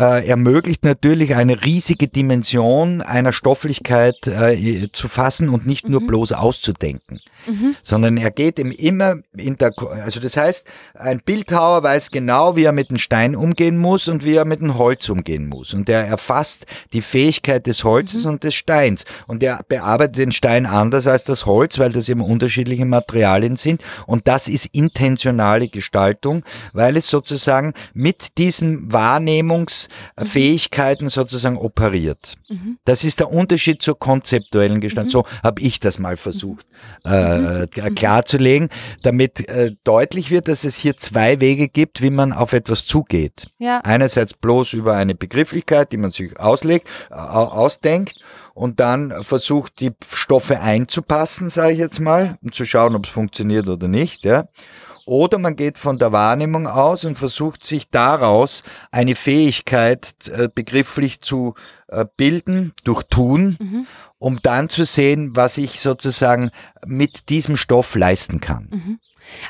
äh, 0.00 0.26
ermöglicht 0.26 0.84
natürlich 0.84 1.34
eine 1.34 1.64
riesige 1.64 2.08
Dimension 2.08 3.02
einer 3.02 3.32
Stofflichkeit 3.32 4.26
äh, 4.26 4.88
zu 4.92 5.08
fassen 5.08 5.48
und 5.48 5.66
nicht 5.66 5.88
nur 5.88 6.00
mhm. 6.00 6.06
bloß 6.06 6.32
auszuprobieren 6.32 6.54
auszudenken, 6.54 7.20
mhm. 7.46 7.76
sondern 7.82 8.16
er 8.16 8.30
geht 8.30 8.58
ihm 8.58 8.70
immer 8.70 9.16
in 9.36 9.56
der, 9.56 9.72
also 9.78 10.20
das 10.20 10.36
heißt, 10.36 10.66
ein 10.94 11.20
Bildhauer 11.24 11.82
weiß 11.82 12.10
genau, 12.10 12.56
wie 12.56 12.64
er 12.64 12.72
mit 12.74 12.90
dem 12.90 12.98
Stein 12.98 13.34
umgehen 13.34 13.78
muss 13.78 14.08
und 14.08 14.24
wie 14.24 14.34
er 14.34 14.44
mit 14.44 14.60
dem 14.60 14.76
Holz 14.76 15.08
umgehen 15.08 15.48
muss. 15.48 15.72
Und 15.72 15.88
er 15.88 16.04
erfasst 16.04 16.66
die 16.92 17.00
Fähigkeit 17.00 17.66
des 17.66 17.84
Holzes 17.84 18.24
mhm. 18.24 18.30
und 18.30 18.44
des 18.44 18.54
Steins. 18.54 19.06
Und 19.26 19.42
er 19.42 19.62
bearbeitet 19.68 20.16
den 20.16 20.32
Stein 20.32 20.66
anders 20.66 21.06
als 21.06 21.24
das 21.24 21.46
Holz, 21.46 21.78
weil 21.78 21.92
das 21.92 22.08
eben 22.08 22.20
unterschiedliche 22.20 22.84
Materialien 22.84 23.54
sind. 23.56 23.80
Und 24.06 24.28
das 24.28 24.48
ist 24.48 24.66
intentionale 24.72 25.68
Gestaltung, 25.68 26.44
weil 26.72 26.96
es 26.96 27.06
sozusagen 27.08 27.74
mit 27.92 28.38
diesen 28.38 28.90
Wahrnehmungsfähigkeiten 28.92 31.08
sozusagen 31.08 31.56
operiert. 31.56 32.36
Mhm. 32.48 32.78
Das 32.84 33.04
ist 33.04 33.20
der 33.20 33.30
Unterschied 33.30 33.80
zur 33.82 33.96
konzeptuellen 33.98 34.80
Gestalt. 34.80 35.06
Mhm. 35.06 35.10
So 35.10 35.24
habe 35.42 35.62
ich 35.62 35.80
das 35.80 35.98
mal 35.98 36.16
versucht 36.16 36.66
äh, 37.04 37.38
mhm. 37.38 37.68
klarzulegen, 37.94 38.68
damit 39.02 39.48
äh, 39.48 39.72
deutlich 39.84 40.30
wird, 40.30 40.48
dass 40.48 40.64
es 40.64 40.76
hier 40.76 40.96
zwei 40.96 41.40
Wege 41.40 41.68
gibt, 41.68 42.02
wie 42.02 42.10
man 42.10 42.32
auf 42.32 42.52
etwas 42.64 42.86
zugeht. 42.86 43.48
Ja. 43.58 43.80
Einerseits 43.84 44.34
bloß 44.34 44.72
über 44.72 44.94
eine 44.94 45.14
Begrifflichkeit, 45.14 45.92
die 45.92 45.98
man 45.98 46.10
sich 46.10 46.38
auslegt, 46.40 46.90
äh, 47.10 47.14
ausdenkt 47.14 48.20
und 48.54 48.80
dann 48.80 49.24
versucht, 49.24 49.80
die 49.80 49.92
Stoffe 50.10 50.60
einzupassen, 50.60 51.48
sage 51.48 51.72
ich 51.72 51.78
jetzt 51.78 52.00
mal, 52.00 52.38
um 52.42 52.52
zu 52.52 52.64
schauen, 52.64 52.96
ob 52.96 53.06
es 53.06 53.12
funktioniert 53.12 53.68
oder 53.68 53.88
nicht. 53.88 54.24
Ja. 54.24 54.48
Oder 55.06 55.38
man 55.38 55.54
geht 55.54 55.78
von 55.78 55.98
der 55.98 56.12
Wahrnehmung 56.12 56.66
aus 56.66 57.04
und 57.04 57.18
versucht 57.18 57.64
sich 57.64 57.90
daraus 57.90 58.62
eine 58.90 59.14
Fähigkeit 59.14 60.14
äh, 60.28 60.48
begrifflich 60.52 61.20
zu 61.20 61.54
äh, 61.88 62.06
bilden 62.16 62.72
durch 62.84 63.02
Tun, 63.02 63.58
mhm. 63.60 63.86
um 64.18 64.40
dann 64.40 64.70
zu 64.70 64.84
sehen, 64.84 65.36
was 65.36 65.58
ich 65.58 65.80
sozusagen 65.80 66.50
mit 66.86 67.28
diesem 67.28 67.56
Stoff 67.56 67.94
leisten 67.94 68.40
kann. 68.40 68.68
Mhm. 68.70 69.00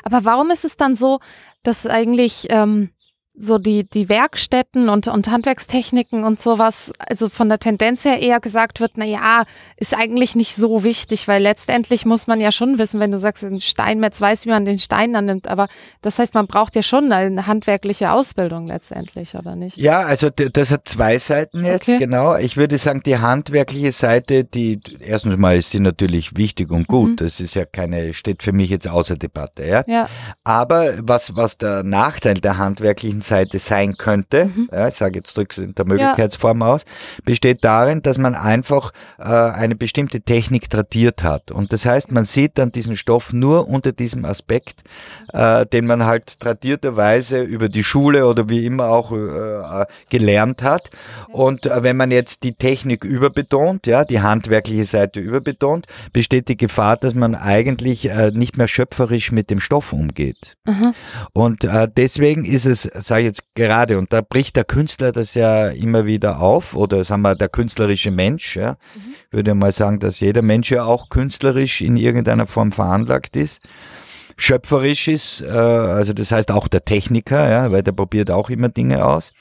Aber 0.03 0.25
warum 0.25 0.51
ist 0.51 0.65
es 0.65 0.75
dann 0.75 0.95
so, 0.95 1.19
dass 1.63 1.87
eigentlich 1.87 2.47
ähm, 2.49 2.89
so 3.37 3.57
die, 3.57 3.87
die 3.89 4.07
Werkstätten 4.07 4.87
und, 4.89 5.07
und 5.07 5.29
Handwerkstechniken 5.29 6.23
und 6.23 6.39
sowas, 6.39 6.91
also 6.99 7.29
von 7.29 7.49
der 7.49 7.59
Tendenz 7.59 8.05
her 8.05 8.19
eher 8.19 8.39
gesagt 8.39 8.79
wird, 8.79 8.93
na 8.95 9.05
ja, 9.05 9.43
ist 9.77 9.97
eigentlich 9.97 10.35
nicht 10.35 10.55
so 10.55 10.83
wichtig, 10.83 11.27
weil 11.27 11.41
letztendlich 11.41 12.05
muss 12.05 12.27
man 12.27 12.39
ja 12.39 12.51
schon 12.51 12.77
wissen, 12.77 12.99
wenn 12.99 13.11
du 13.11 13.19
sagst, 13.19 13.43
ein 13.43 13.59
Steinmetz 13.59 14.21
weiß, 14.21 14.45
wie 14.45 14.49
man 14.49 14.63
den 14.63 14.79
Stein 14.79 15.15
annimmt, 15.15 15.47
aber 15.47 15.67
das 16.01 16.17
heißt, 16.17 16.33
man 16.33 16.47
braucht 16.47 16.75
ja 16.75 16.81
schon 16.81 17.11
eine 17.11 17.45
handwerkliche 17.45 18.11
Ausbildung 18.11 18.67
letztendlich, 18.67 19.35
oder 19.35 19.55
nicht? 19.55 19.77
Ja, 19.77 20.01
also 20.01 20.29
das 20.29 20.71
hat 20.71 20.87
zwei 20.87 21.19
Seiten 21.19 21.63
jetzt, 21.63 21.89
okay. 21.89 21.97
genau. 21.97 22.37
Ich 22.37 22.55
würde 22.55 22.77
sagen, 22.77 23.01
die 23.05 23.17
handwerkliche 23.17 23.91
Seite, 23.91 24.45
die, 24.45 24.79
erstens 24.99 25.37
mal 25.37 25.57
ist 25.57 25.71
sie 25.71 25.79
natürlich 25.79 26.37
wichtig 26.37 26.71
und 26.71 26.87
gut, 26.87 27.11
mhm. 27.11 27.15
das 27.17 27.39
ist 27.41 27.55
ja 27.55 27.65
keine, 27.65 28.13
steht 28.13 28.43
für 28.43 28.53
mich 28.53 28.69
jetzt 28.69 28.87
außer 28.87 29.17
Debatte, 29.17 29.65
ja. 29.65 29.83
ja. 29.87 30.07
Aber 30.45 30.93
was, 31.01 31.35
was 31.35 31.57
der 31.57 31.83
Nachteil 31.83 32.35
der 32.35 32.57
handwerklichen 32.57 33.24
Seite 33.25 33.59
sein 33.59 33.97
könnte, 33.97 34.45
mhm. 34.45 34.69
ja, 34.71 34.87
ich 34.87 34.95
sage 34.95 35.15
jetzt 35.15 35.35
drück's 35.35 35.57
in 35.57 35.75
der 35.75 35.85
Möglichkeitsform 35.85 36.61
ja. 36.61 36.67
aus, 36.67 36.85
besteht 37.23 37.63
darin, 37.63 38.01
dass 38.01 38.17
man 38.17 38.35
einfach 38.35 38.91
äh, 39.17 39.23
eine 39.23 39.75
bestimmte 39.75 40.21
Technik 40.21 40.69
tradiert 40.69 41.23
hat. 41.23 41.51
Und 41.51 41.73
das 41.73 41.85
heißt, 41.85 42.11
man 42.11 42.25
sieht 42.25 42.57
dann 42.57 42.71
diesen 42.71 42.95
Stoff 42.95 43.33
nur 43.33 43.67
unter 43.67 43.91
diesem 43.91 44.25
Aspekt, 44.25 44.83
äh, 45.33 45.65
den 45.65 45.85
man 45.85 46.05
halt 46.05 46.39
tradierterweise 46.39 47.41
über 47.41 47.69
die 47.69 47.83
Schule 47.83 48.27
oder 48.27 48.49
wie 48.49 48.65
immer 48.65 48.89
auch 48.89 49.11
äh, 49.11 49.85
gelernt 50.09 50.63
hat. 50.63 50.91
Und 51.31 51.65
äh, 51.65 51.83
wenn 51.83 51.97
man 51.97 52.11
jetzt 52.11 52.43
die 52.43 52.53
Technik 52.53 53.03
überbetont, 53.03 53.87
ja, 53.87 54.03
die 54.03 54.21
handwerkliche 54.21 54.85
Seite 54.85 55.19
überbetont, 55.19 55.87
besteht 56.13 56.49
die 56.49 56.57
Gefahr, 56.57 56.97
dass 56.97 57.13
man 57.15 57.35
eigentlich 57.35 58.09
äh, 58.09 58.31
nicht 58.31 58.57
mehr 58.57 58.67
schöpferisch 58.67 59.31
mit 59.31 59.49
dem 59.49 59.59
Stoff 59.59 59.93
umgeht. 59.93 60.55
Mhm. 60.65 60.93
Und 61.33 61.63
äh, 61.63 61.87
deswegen 61.95 62.45
ist 62.45 62.65
es, 62.65 62.83
sage 63.15 63.21
ich 63.21 63.27
jetzt 63.27 63.43
gerade, 63.55 63.97
und 63.97 64.11
da 64.11 64.21
bricht 64.21 64.57
der 64.57 64.65
Künstler 64.65 65.13
das 65.13 65.35
ja 65.35 65.69
immer 65.69 66.05
wieder 66.05 66.41
auf, 66.41 66.75
oder 66.75 67.03
sagen 67.05 67.21
wir 67.21 67.35
der 67.35 67.47
künstlerische 67.47 68.11
Mensch, 68.11 68.57
ja, 68.57 68.71
mhm. 68.71 69.13
würde 69.31 69.55
mal 69.55 69.71
sagen, 69.71 69.99
dass 69.99 70.19
jeder 70.19 70.41
Mensch 70.41 70.69
ja 70.69 70.83
auch 70.83 71.09
künstlerisch 71.09 71.81
in 71.81 71.95
irgendeiner 71.95 72.45
Form 72.45 72.73
veranlagt 72.73 73.37
ist 73.37 73.61
schöpferisch 74.37 75.07
ist, 75.07 75.41
äh, 75.41 75.47
also 75.49 76.13
das 76.13 76.31
heißt 76.31 76.51
auch 76.51 76.67
der 76.67 76.83
Techniker, 76.83 77.49
ja, 77.49 77.71
weil 77.71 77.83
der 77.83 77.93
probiert 77.93 78.31
auch 78.31 78.49
immer 78.49 78.69
Dinge 78.69 79.05
aus. 79.05 79.31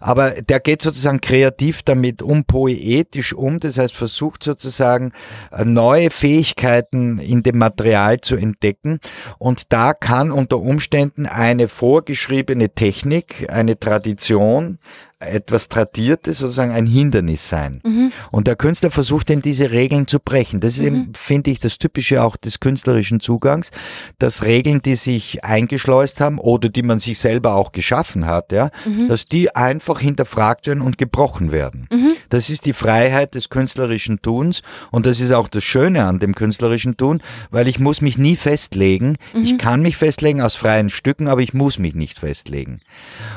Aber 0.00 0.30
der 0.42 0.60
geht 0.60 0.82
sozusagen 0.82 1.20
kreativ 1.20 1.82
damit 1.82 2.22
um, 2.22 2.44
poetisch 2.44 3.32
um, 3.32 3.60
das 3.60 3.78
heißt 3.78 3.94
versucht 3.94 4.42
sozusagen 4.42 5.12
äh, 5.50 5.64
neue 5.64 6.10
Fähigkeiten 6.10 7.18
in 7.18 7.42
dem 7.42 7.58
Material 7.58 8.20
zu 8.20 8.36
entdecken. 8.36 9.00
Und 9.38 9.72
da 9.72 9.94
kann 9.94 10.30
unter 10.30 10.58
Umständen 10.58 11.26
eine 11.26 11.68
vorgeschriebene 11.68 12.70
Technik, 12.70 13.46
eine 13.50 13.78
Tradition, 13.78 14.78
etwas 15.18 15.68
Tradiertes 15.68 16.38
sozusagen 16.38 16.72
ein 16.72 16.86
Hindernis 16.86 17.48
sein. 17.48 17.80
Mhm. 17.84 18.12
Und 18.30 18.46
der 18.46 18.56
Künstler 18.56 18.90
versucht 18.90 19.30
eben 19.30 19.40
diese 19.40 19.70
Regeln 19.70 20.06
zu 20.06 20.20
brechen. 20.20 20.60
Das 20.60 20.74
ist 20.74 20.80
mhm. 20.80 20.86
eben, 20.86 21.12
finde 21.14 21.50
ich, 21.50 21.58
das 21.58 21.78
Typische 21.78 22.22
auch 22.22 22.36
des 22.36 22.60
künstlerischen 22.60 23.20
Zugangs, 23.20 23.70
dass 24.18 24.42
Regeln, 24.42 24.82
die 24.82 24.94
sich 24.94 25.42
eingeschleust 25.42 26.20
haben 26.20 26.38
oder 26.38 26.68
die 26.68 26.82
man 26.82 27.00
sich 27.00 27.18
selber 27.18 27.54
auch 27.54 27.72
geschaffen 27.72 28.26
hat, 28.26 28.52
ja, 28.52 28.70
mhm. 28.84 29.08
dass 29.08 29.26
die 29.26 29.56
einfach 29.56 30.00
hinterfragt 30.00 30.66
werden 30.66 30.82
und 30.82 30.98
gebrochen 30.98 31.50
werden. 31.50 31.88
Mhm. 31.90 32.12
Das 32.28 32.50
ist 32.50 32.66
die 32.66 32.74
Freiheit 32.74 33.34
des 33.34 33.48
künstlerischen 33.48 34.20
Tuns 34.20 34.60
und 34.90 35.06
das 35.06 35.20
ist 35.20 35.32
auch 35.32 35.48
das 35.48 35.64
Schöne 35.64 36.04
an 36.04 36.18
dem 36.18 36.34
künstlerischen 36.34 36.98
Tun, 36.98 37.22
weil 37.50 37.68
ich 37.68 37.78
muss 37.78 38.02
mich 38.02 38.18
nie 38.18 38.36
festlegen. 38.36 39.16
Ich 39.32 39.54
mhm. 39.54 39.58
kann 39.58 39.80
mich 39.80 39.96
festlegen 39.96 40.42
aus 40.42 40.56
freien 40.56 40.90
Stücken, 40.90 41.26
aber 41.26 41.40
ich 41.40 41.54
muss 41.54 41.78
mich 41.78 41.94
nicht 41.94 42.18
festlegen. 42.18 42.80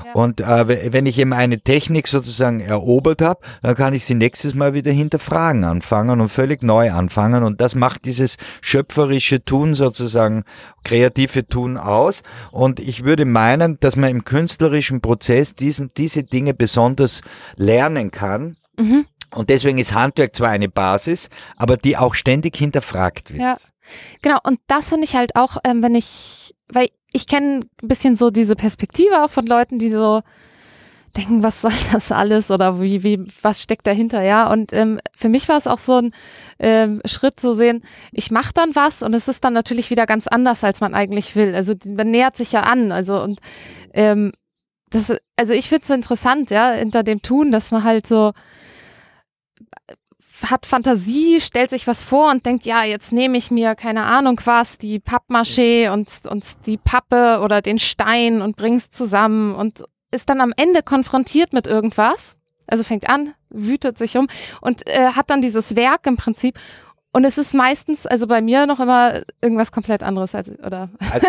Ja. 0.06 0.14
Und 0.14 0.42
äh, 0.42 0.92
wenn 0.92 1.06
ich 1.06 1.18
eben 1.18 1.32
eine 1.32 1.60
Technik 1.70 2.08
sozusagen 2.08 2.62
erobert 2.62 3.22
habe, 3.22 3.42
dann 3.62 3.76
kann 3.76 3.94
ich 3.94 4.04
sie 4.04 4.16
nächstes 4.16 4.56
Mal 4.56 4.74
wieder 4.74 4.92
hinterfragen 4.92 5.64
anfangen 5.64 6.20
und 6.20 6.30
völlig 6.30 6.64
neu 6.64 6.92
anfangen. 6.92 7.44
Und 7.44 7.62
das 7.62 7.76
macht 7.76 8.06
dieses 8.06 8.38
schöpferische 8.60 9.46
Tun 9.46 9.76
sozusagen, 9.76 10.46
kreative 10.84 11.46
Tun 11.46 11.78
aus. 11.78 12.24
Und 12.50 12.80
ich 12.80 13.04
würde 13.04 13.26
meinen, 13.26 13.80
dass 13.82 13.96
man 13.98 14.10
im 14.10 14.26
künstlerischen 14.26 15.00
Prozess 15.00 15.54
diesen, 15.54 15.92
diese 15.96 16.24
Dinge 16.24 16.56
besonders 16.56 17.22
lernen 17.56 18.10
kann. 18.10 18.58
Mhm. 18.76 19.06
Und 19.36 19.52
deswegen 19.52 19.78
ist 19.78 19.94
Handwerk 19.94 20.36
zwar 20.36 20.50
eine 20.50 20.70
Basis, 20.70 21.30
aber 21.56 21.78
die 21.78 21.98
auch 21.98 22.16
ständig 22.16 22.58
hinterfragt 22.58 23.30
wird. 23.30 23.42
Ja, 23.42 23.58
genau. 24.24 24.40
Und 24.44 24.60
das 24.66 24.90
finde 24.90 25.04
ich 25.04 25.16
halt 25.16 25.36
auch, 25.36 25.58
ähm, 25.64 25.84
wenn 25.84 25.94
ich, 25.94 26.56
weil 26.68 26.88
ich 27.14 27.28
kenne 27.28 27.60
ein 27.84 27.88
bisschen 27.88 28.16
so 28.16 28.32
diese 28.32 28.56
Perspektive 28.56 29.24
auch 29.24 29.30
von 29.30 29.46
Leuten, 29.46 29.78
die 29.78 29.92
so 29.92 30.24
denken, 31.16 31.44
was 31.44 31.62
soll 31.62 31.72
das 31.92 32.12
alles 32.12 32.52
oder 32.52 32.82
wie, 32.82 33.04
wie, 33.04 33.26
was 33.42 33.62
steckt 33.62 33.88
dahinter, 33.88 34.22
ja. 34.22 34.52
Und 34.52 34.74
ähm, 34.74 35.00
für 35.16 35.30
mich 35.30 35.48
war 35.50 35.58
es 35.58 35.68
auch 35.68 35.78
so 35.78 35.98
ein 35.98 36.14
ähm, 36.60 37.02
Schritt 37.06 37.40
zu 37.40 37.54
sehen, 37.54 37.84
ich 38.12 38.32
mache 38.32 38.54
dann 38.54 38.76
was 38.76 39.04
und 39.04 39.14
es 39.14 39.28
ist 39.28 39.44
dann 39.44 39.54
natürlich 39.54 39.90
wieder 39.90 40.06
ganz 40.06 40.28
anders, 40.28 40.64
als 40.64 40.82
man 40.82 40.94
eigentlich 40.94 41.36
will. 41.36 41.56
Also 41.56 41.74
man 41.86 42.12
nähert 42.12 42.38
sich 42.38 42.52
ja 42.52 42.62
an. 42.62 42.92
Also 42.92 43.22
und 43.22 43.40
ähm, 43.94 44.32
das, 44.90 45.16
also 45.36 45.54
ich 45.54 45.70
finde 45.70 45.84
es 45.84 45.90
interessant, 45.90 46.52
ja, 46.52 46.72
hinter 46.72 47.04
dem 47.04 47.22
Tun, 47.22 47.52
dass 47.52 47.72
man 47.72 47.84
halt 47.84 48.08
so 48.08 48.34
hat 50.46 50.66
Fantasie, 50.66 51.42
stellt 51.42 51.70
sich 51.70 51.88
was 51.88 52.04
vor 52.04 52.32
und 52.32 52.46
denkt, 52.46 52.66
ja, 52.66 52.84
jetzt 52.84 53.12
nehme 53.12 53.38
ich 53.38 53.52
mir, 53.52 53.76
keine 53.76 54.04
Ahnung 54.04 54.40
was, 54.46 54.78
die 54.78 55.00
Pappmaché 55.00 55.92
und, 55.92 56.10
und 56.30 56.66
die 56.66 56.78
Pappe 56.78 57.42
oder 57.44 57.62
den 57.62 57.80
Stein 57.80 58.42
und 58.42 58.56
bring's 58.56 58.90
zusammen 58.90 59.56
und 59.56 59.84
ist 60.12 60.30
dann 60.30 60.42
am 60.42 60.54
Ende 60.56 60.84
konfrontiert 60.84 61.54
mit 61.54 61.68
irgendwas, 61.68 62.36
also 62.68 62.84
fängt 62.84 63.10
an, 63.10 63.34
wütet 63.50 63.98
sich 63.98 64.18
um 64.18 64.28
und 64.62 64.88
äh, 64.88 65.12
hat 65.14 65.30
dann 65.30 65.42
dieses 65.42 65.76
Werk 65.76 66.06
im 66.06 66.18
Prinzip 66.18 66.60
und 67.12 67.26
es 67.26 67.40
ist 67.40 67.56
meistens, 67.56 68.06
also 68.06 68.28
bei 68.28 68.40
mir 68.40 68.68
noch 68.68 68.80
immer 68.80 69.22
irgendwas 69.42 69.72
komplett 69.72 70.04
anderes 70.04 70.36
als, 70.36 70.48
oder? 70.64 70.90
Als, 71.12 71.24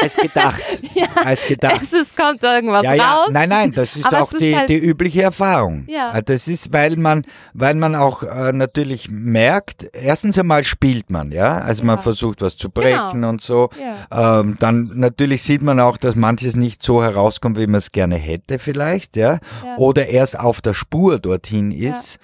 als 0.00 0.16
gedacht. 0.16 0.62
ja, 0.94 1.06
als 1.22 1.46
gedacht. 1.46 1.82
Es 1.82 1.92
ist, 1.92 2.16
kommt 2.16 2.42
irgendwas 2.42 2.82
ja, 2.82 2.94
ja. 2.94 3.14
raus. 3.14 3.28
Nein, 3.30 3.50
nein, 3.50 3.72
das 3.72 3.94
ist 3.94 4.06
auch 4.06 4.32
ist 4.32 4.40
die, 4.40 4.56
halt 4.56 4.70
die 4.70 4.78
übliche 4.78 5.20
Erfahrung. 5.20 5.84
Ja. 5.86 6.16
Äh, 6.16 6.22
das 6.22 6.48
ist, 6.48 6.72
weil 6.72 6.96
man, 6.96 7.26
weil 7.52 7.74
man 7.74 7.94
auch 7.94 8.22
äh, 8.22 8.54
natürlich 8.54 9.10
merkt, 9.10 9.90
erstens 9.92 10.38
einmal 10.38 10.64
spielt 10.64 11.10
man, 11.10 11.30
ja. 11.30 11.58
Also 11.58 11.82
ja. 11.82 11.88
man 11.88 12.00
versucht 12.00 12.40
was 12.40 12.56
zu 12.56 12.70
brechen 12.70 13.10
genau. 13.12 13.28
und 13.28 13.42
so. 13.42 13.68
Ja. 14.10 14.40
Ähm, 14.40 14.56
dann 14.60 14.92
natürlich 14.94 15.42
sieht 15.42 15.60
man 15.60 15.78
auch, 15.78 15.98
dass 15.98 16.16
manches 16.16 16.56
nicht 16.56 16.82
so 16.82 17.02
herauskommt, 17.02 17.58
wie 17.58 17.66
man 17.66 17.76
es 17.76 17.92
gerne 17.92 18.16
hätte 18.16 18.58
vielleicht, 18.58 19.14
ja. 19.18 19.40
Oder 19.76 20.06
erst 20.06 20.40
auf 20.40 20.62
der 20.62 20.72
Spur 20.72 21.18
dorthin 21.18 21.70
ist. 21.70 22.18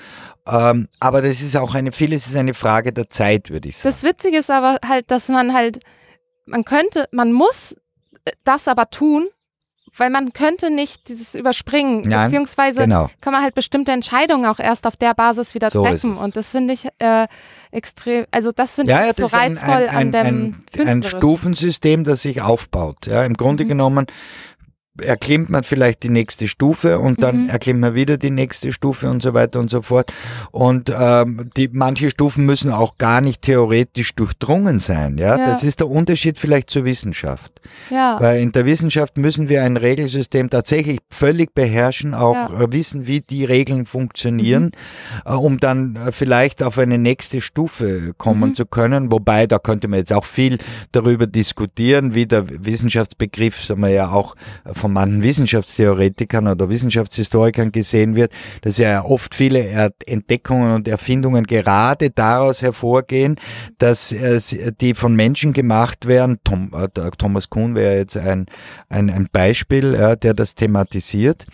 Ähm, 0.46 0.88
aber 1.00 1.22
das 1.22 1.40
ist 1.40 1.56
auch 1.56 1.74
eine, 1.74 1.90
vieles 1.92 2.26
ist 2.26 2.36
eine 2.36 2.54
Frage 2.54 2.92
der 2.92 3.08
Zeit, 3.10 3.50
würde 3.50 3.68
ich 3.68 3.78
sagen. 3.78 3.94
Das 3.94 4.02
Witzige 4.02 4.38
ist 4.38 4.50
aber 4.50 4.78
halt, 4.86 5.10
dass 5.10 5.28
man 5.28 5.54
halt, 5.54 5.78
man 6.46 6.64
könnte, 6.64 7.08
man 7.12 7.32
muss 7.32 7.74
das 8.44 8.68
aber 8.68 8.90
tun, 8.90 9.28
weil 9.96 10.10
man 10.10 10.32
könnte 10.32 10.70
nicht 10.70 11.08
dieses 11.08 11.34
überspringen, 11.36 12.00
Nein, 12.02 12.24
beziehungsweise 12.26 12.80
genau. 12.80 13.08
kann 13.20 13.32
man 13.32 13.42
halt 13.42 13.54
bestimmte 13.54 13.92
Entscheidungen 13.92 14.44
auch 14.46 14.58
erst 14.58 14.86
auf 14.88 14.96
der 14.96 15.14
Basis 15.14 15.54
wieder 15.54 15.70
So 15.70 15.84
treffen. 15.84 16.16
Und 16.16 16.36
das 16.36 16.50
finde 16.50 16.74
ich 16.74 16.88
äh, 16.98 17.28
extrem, 17.70 18.26
also 18.32 18.50
das 18.50 18.74
finde 18.74 18.90
Ja, 18.92 19.04
ja, 19.04 19.10
ich 19.10 19.16
so 19.16 19.22
das 19.22 19.34
ein, 19.34 19.52
reizvoll 19.52 19.88
ein, 19.88 19.88
an 19.88 19.96
ein, 19.96 20.12
dem 20.12 20.64
ein, 20.80 20.88
ein. 20.88 21.02
Stufensystem, 21.04 22.02
das 22.04 22.22
sich 22.22 22.42
aufbaut. 22.42 23.06
Ja, 23.06 23.22
Im 23.24 23.34
Grunde 23.34 23.64
Mhm. 23.64 23.68
genommen 23.68 24.06
erklimmt 25.02 25.50
man 25.50 25.64
vielleicht 25.64 26.04
die 26.04 26.08
nächste 26.08 26.46
Stufe 26.46 26.98
und 27.00 27.22
dann 27.22 27.44
Mhm. 27.44 27.48
erklimmt 27.48 27.80
man 27.80 27.94
wieder 27.94 28.16
die 28.16 28.30
nächste 28.30 28.72
Stufe 28.72 29.10
und 29.10 29.22
so 29.22 29.34
weiter 29.34 29.58
und 29.58 29.68
so 29.68 29.82
fort. 29.82 30.12
Und 30.52 30.92
ähm, 30.96 31.50
die 31.56 31.68
manche 31.72 32.10
Stufen 32.10 32.46
müssen 32.46 32.70
auch 32.70 32.96
gar 32.96 33.20
nicht 33.20 33.42
theoretisch 33.42 34.14
durchdrungen 34.14 34.78
sein. 34.78 35.18
Ja, 35.18 35.36
Ja. 35.36 35.46
das 35.46 35.64
ist 35.64 35.80
der 35.80 35.88
Unterschied 35.88 36.38
vielleicht 36.38 36.70
zur 36.70 36.84
Wissenschaft. 36.84 37.50
Ja. 37.90 38.18
Weil 38.20 38.40
in 38.40 38.52
der 38.52 38.66
Wissenschaft 38.66 39.16
müssen 39.16 39.48
wir 39.48 39.64
ein 39.64 39.76
Regelsystem 39.76 40.48
tatsächlich 40.48 40.98
völlig 41.10 41.54
beherrschen, 41.54 42.14
auch 42.14 42.34
Ja. 42.34 42.48
Mhm. 42.50 42.60
äh, 42.62 42.72
wissen, 42.72 43.06
wie 43.08 43.20
die 43.20 43.44
Regeln 43.44 43.86
funktionieren, 43.86 44.70
äh, 45.24 45.32
um 45.32 45.58
dann 45.58 45.96
äh, 45.96 46.12
vielleicht 46.12 46.62
auf 46.62 46.78
eine 46.78 46.98
nächste 46.98 47.40
Stufe 47.40 48.12
kommen 48.16 48.50
Mhm. 48.50 48.54
zu 48.54 48.64
können. 48.64 49.10
Wobei, 49.10 49.48
da 49.48 49.58
könnte 49.58 49.88
man 49.88 49.98
jetzt 49.98 50.12
auch 50.12 50.24
viel 50.24 50.58
darüber 50.92 51.26
diskutieren, 51.26 52.14
wie 52.14 52.26
der 52.26 52.44
Wissenschaftsbegriff, 52.48 53.64
sagen 53.64 53.80
wir 53.80 53.88
ja 53.90 54.10
auch 54.10 54.36
äh, 54.64 54.74
von 54.84 54.92
manchen 54.92 55.22
Wissenschaftstheoretikern 55.22 56.46
oder 56.46 56.68
Wissenschaftshistorikern 56.68 57.72
gesehen 57.72 58.16
wird, 58.16 58.32
dass 58.60 58.76
ja 58.76 59.02
oft 59.02 59.34
viele 59.34 59.90
Entdeckungen 60.04 60.72
und 60.72 60.88
Erfindungen 60.88 61.44
gerade 61.46 62.10
daraus 62.10 62.60
hervorgehen, 62.60 63.36
dass 63.78 64.12
äh, 64.12 64.72
die 64.82 64.92
von 64.92 65.16
Menschen 65.16 65.54
gemacht 65.54 66.06
werden. 66.06 66.38
Äh, 66.74 66.88
Thomas 67.16 67.48
Kuhn 67.48 67.74
wäre 67.74 67.96
jetzt 67.96 68.18
ein, 68.18 68.44
ein, 68.90 69.08
ein 69.08 69.28
Beispiel, 69.32 70.16
der 70.20 70.34
das 70.34 70.54
thematisiert. 70.54 71.46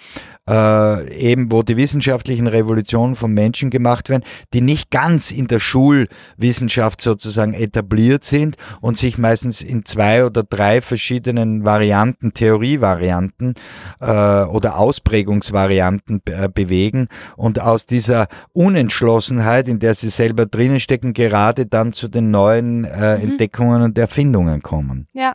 Äh, 0.50 1.14
eben 1.16 1.52
wo 1.52 1.62
die 1.62 1.76
wissenschaftlichen 1.76 2.48
Revolutionen 2.48 3.14
von 3.14 3.32
Menschen 3.32 3.70
gemacht 3.70 4.08
werden, 4.08 4.24
die 4.52 4.62
nicht 4.62 4.90
ganz 4.90 5.30
in 5.30 5.46
der 5.46 5.60
Schulwissenschaft 5.60 7.00
sozusagen 7.00 7.54
etabliert 7.54 8.24
sind 8.24 8.56
und 8.80 8.98
sich 8.98 9.16
meistens 9.16 9.62
in 9.62 9.84
zwei 9.84 10.24
oder 10.24 10.42
drei 10.42 10.80
verschiedenen 10.80 11.64
Varianten, 11.64 12.34
Theorievarianten 12.34 13.19
äh, 14.00 14.04
oder 14.04 14.78
Ausprägungsvarianten 14.78 16.22
äh, 16.26 16.48
bewegen 16.48 17.08
und 17.36 17.60
aus 17.60 17.86
dieser 17.86 18.26
Unentschlossenheit, 18.52 19.68
in 19.68 19.78
der 19.78 19.94
sie 19.94 20.08
selber 20.10 20.46
drinnen 20.46 20.80
stecken, 20.80 21.12
gerade 21.12 21.66
dann 21.66 21.92
zu 21.92 22.08
den 22.08 22.30
neuen 22.30 22.84
äh, 22.84 23.16
Entdeckungen 23.16 23.82
und 23.82 23.98
Erfindungen 23.98 24.62
kommen. 24.62 25.06
ja. 25.12 25.34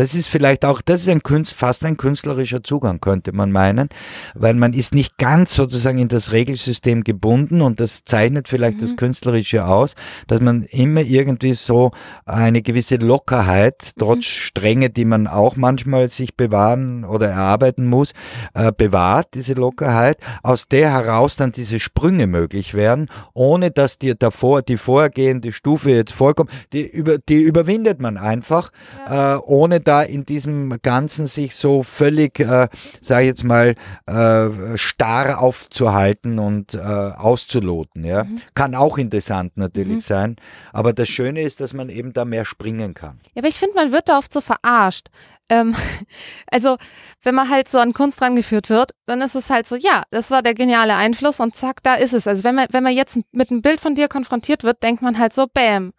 Das 0.00 0.14
ist 0.14 0.28
vielleicht 0.28 0.64
auch, 0.64 0.80
das 0.80 1.02
ist 1.02 1.10
ein 1.10 1.22
Künst, 1.22 1.52
fast 1.52 1.84
ein 1.84 1.98
künstlerischer 1.98 2.62
Zugang, 2.62 3.02
könnte 3.02 3.32
man 3.32 3.52
meinen, 3.52 3.90
weil 4.34 4.54
man 4.54 4.72
ist 4.72 4.94
nicht 4.94 5.18
ganz 5.18 5.52
sozusagen 5.52 5.98
in 5.98 6.08
das 6.08 6.32
Regelsystem 6.32 7.04
gebunden 7.04 7.60
und 7.60 7.80
das 7.80 8.04
zeichnet 8.04 8.48
vielleicht 8.48 8.80
das 8.80 8.96
Künstlerische 8.96 9.66
aus, 9.66 9.96
dass 10.26 10.40
man 10.40 10.62
immer 10.62 11.02
irgendwie 11.02 11.52
so 11.52 11.90
eine 12.24 12.62
gewisse 12.62 12.96
Lockerheit, 12.96 13.90
trotz 13.98 14.24
Strenge, 14.24 14.88
die 14.88 15.04
man 15.04 15.26
auch 15.26 15.56
manchmal 15.56 16.08
sich 16.08 16.34
bewahren 16.34 17.04
oder 17.04 17.28
erarbeiten 17.28 17.84
muss, 17.86 18.14
äh, 18.54 18.72
bewahrt, 18.72 19.34
diese 19.34 19.52
Lockerheit, 19.52 20.16
aus 20.42 20.66
der 20.66 20.92
heraus 20.92 21.36
dann 21.36 21.52
diese 21.52 21.78
Sprünge 21.78 22.26
möglich 22.26 22.72
werden, 22.72 23.10
ohne 23.34 23.70
dass 23.70 23.98
dir 23.98 24.14
davor 24.14 24.62
die 24.62 24.78
vorhergehende 24.78 25.52
Stufe 25.52 25.90
jetzt 25.90 26.14
vollkommt, 26.14 26.50
die, 26.72 26.86
über, 26.86 27.18
die 27.18 27.42
überwindet 27.42 28.00
man 28.00 28.16
einfach, 28.16 28.70
äh, 29.06 29.34
ohne 29.34 29.80
da 29.90 30.02
in 30.02 30.24
diesem 30.24 30.80
Ganzen 30.82 31.26
sich 31.26 31.56
so 31.56 31.82
völlig, 31.82 32.38
äh, 32.38 32.68
sage 33.00 33.22
ich 33.22 33.28
jetzt 33.28 33.42
mal, 33.42 33.74
äh, 34.06 34.78
starr 34.78 35.40
aufzuhalten 35.40 36.38
und 36.38 36.74
äh, 36.74 36.78
auszuloten. 36.78 38.04
Ja? 38.04 38.24
Kann 38.54 38.76
auch 38.76 38.98
interessant 38.98 39.56
natürlich 39.56 40.04
sein, 40.04 40.36
aber 40.72 40.92
das 40.92 41.08
Schöne 41.08 41.42
ist, 41.42 41.60
dass 41.60 41.72
man 41.72 41.88
eben 41.88 42.12
da 42.12 42.24
mehr 42.24 42.44
springen 42.44 42.94
kann. 42.94 43.18
Ja, 43.34 43.40
aber 43.40 43.48
ich 43.48 43.56
finde, 43.56 43.74
man 43.74 43.90
wird 43.90 44.08
da 44.08 44.18
oft 44.18 44.32
so 44.32 44.40
verarscht. 44.40 45.08
Ähm, 45.48 45.74
also, 46.46 46.76
wenn 47.22 47.34
man 47.34 47.50
halt 47.50 47.68
so 47.68 47.78
an 47.78 47.92
Kunst 47.92 48.22
rangeführt 48.22 48.70
wird, 48.70 48.92
dann 49.06 49.20
ist 49.20 49.34
es 49.34 49.50
halt 49.50 49.66
so, 49.66 49.74
ja, 49.74 50.04
das 50.10 50.30
war 50.30 50.42
der 50.42 50.54
geniale 50.54 50.94
Einfluss 50.94 51.40
und 51.40 51.56
zack, 51.56 51.82
da 51.82 51.96
ist 51.96 52.14
es. 52.14 52.28
Also, 52.28 52.44
wenn 52.44 52.54
man, 52.54 52.68
wenn 52.70 52.84
man 52.84 52.94
jetzt 52.94 53.18
mit 53.32 53.50
einem 53.50 53.60
Bild 53.60 53.80
von 53.80 53.96
dir 53.96 54.08
konfrontiert 54.08 54.62
wird, 54.62 54.82
denkt 54.82 55.02
man 55.02 55.18
halt 55.18 55.34
so, 55.34 55.46
bam. 55.52 55.92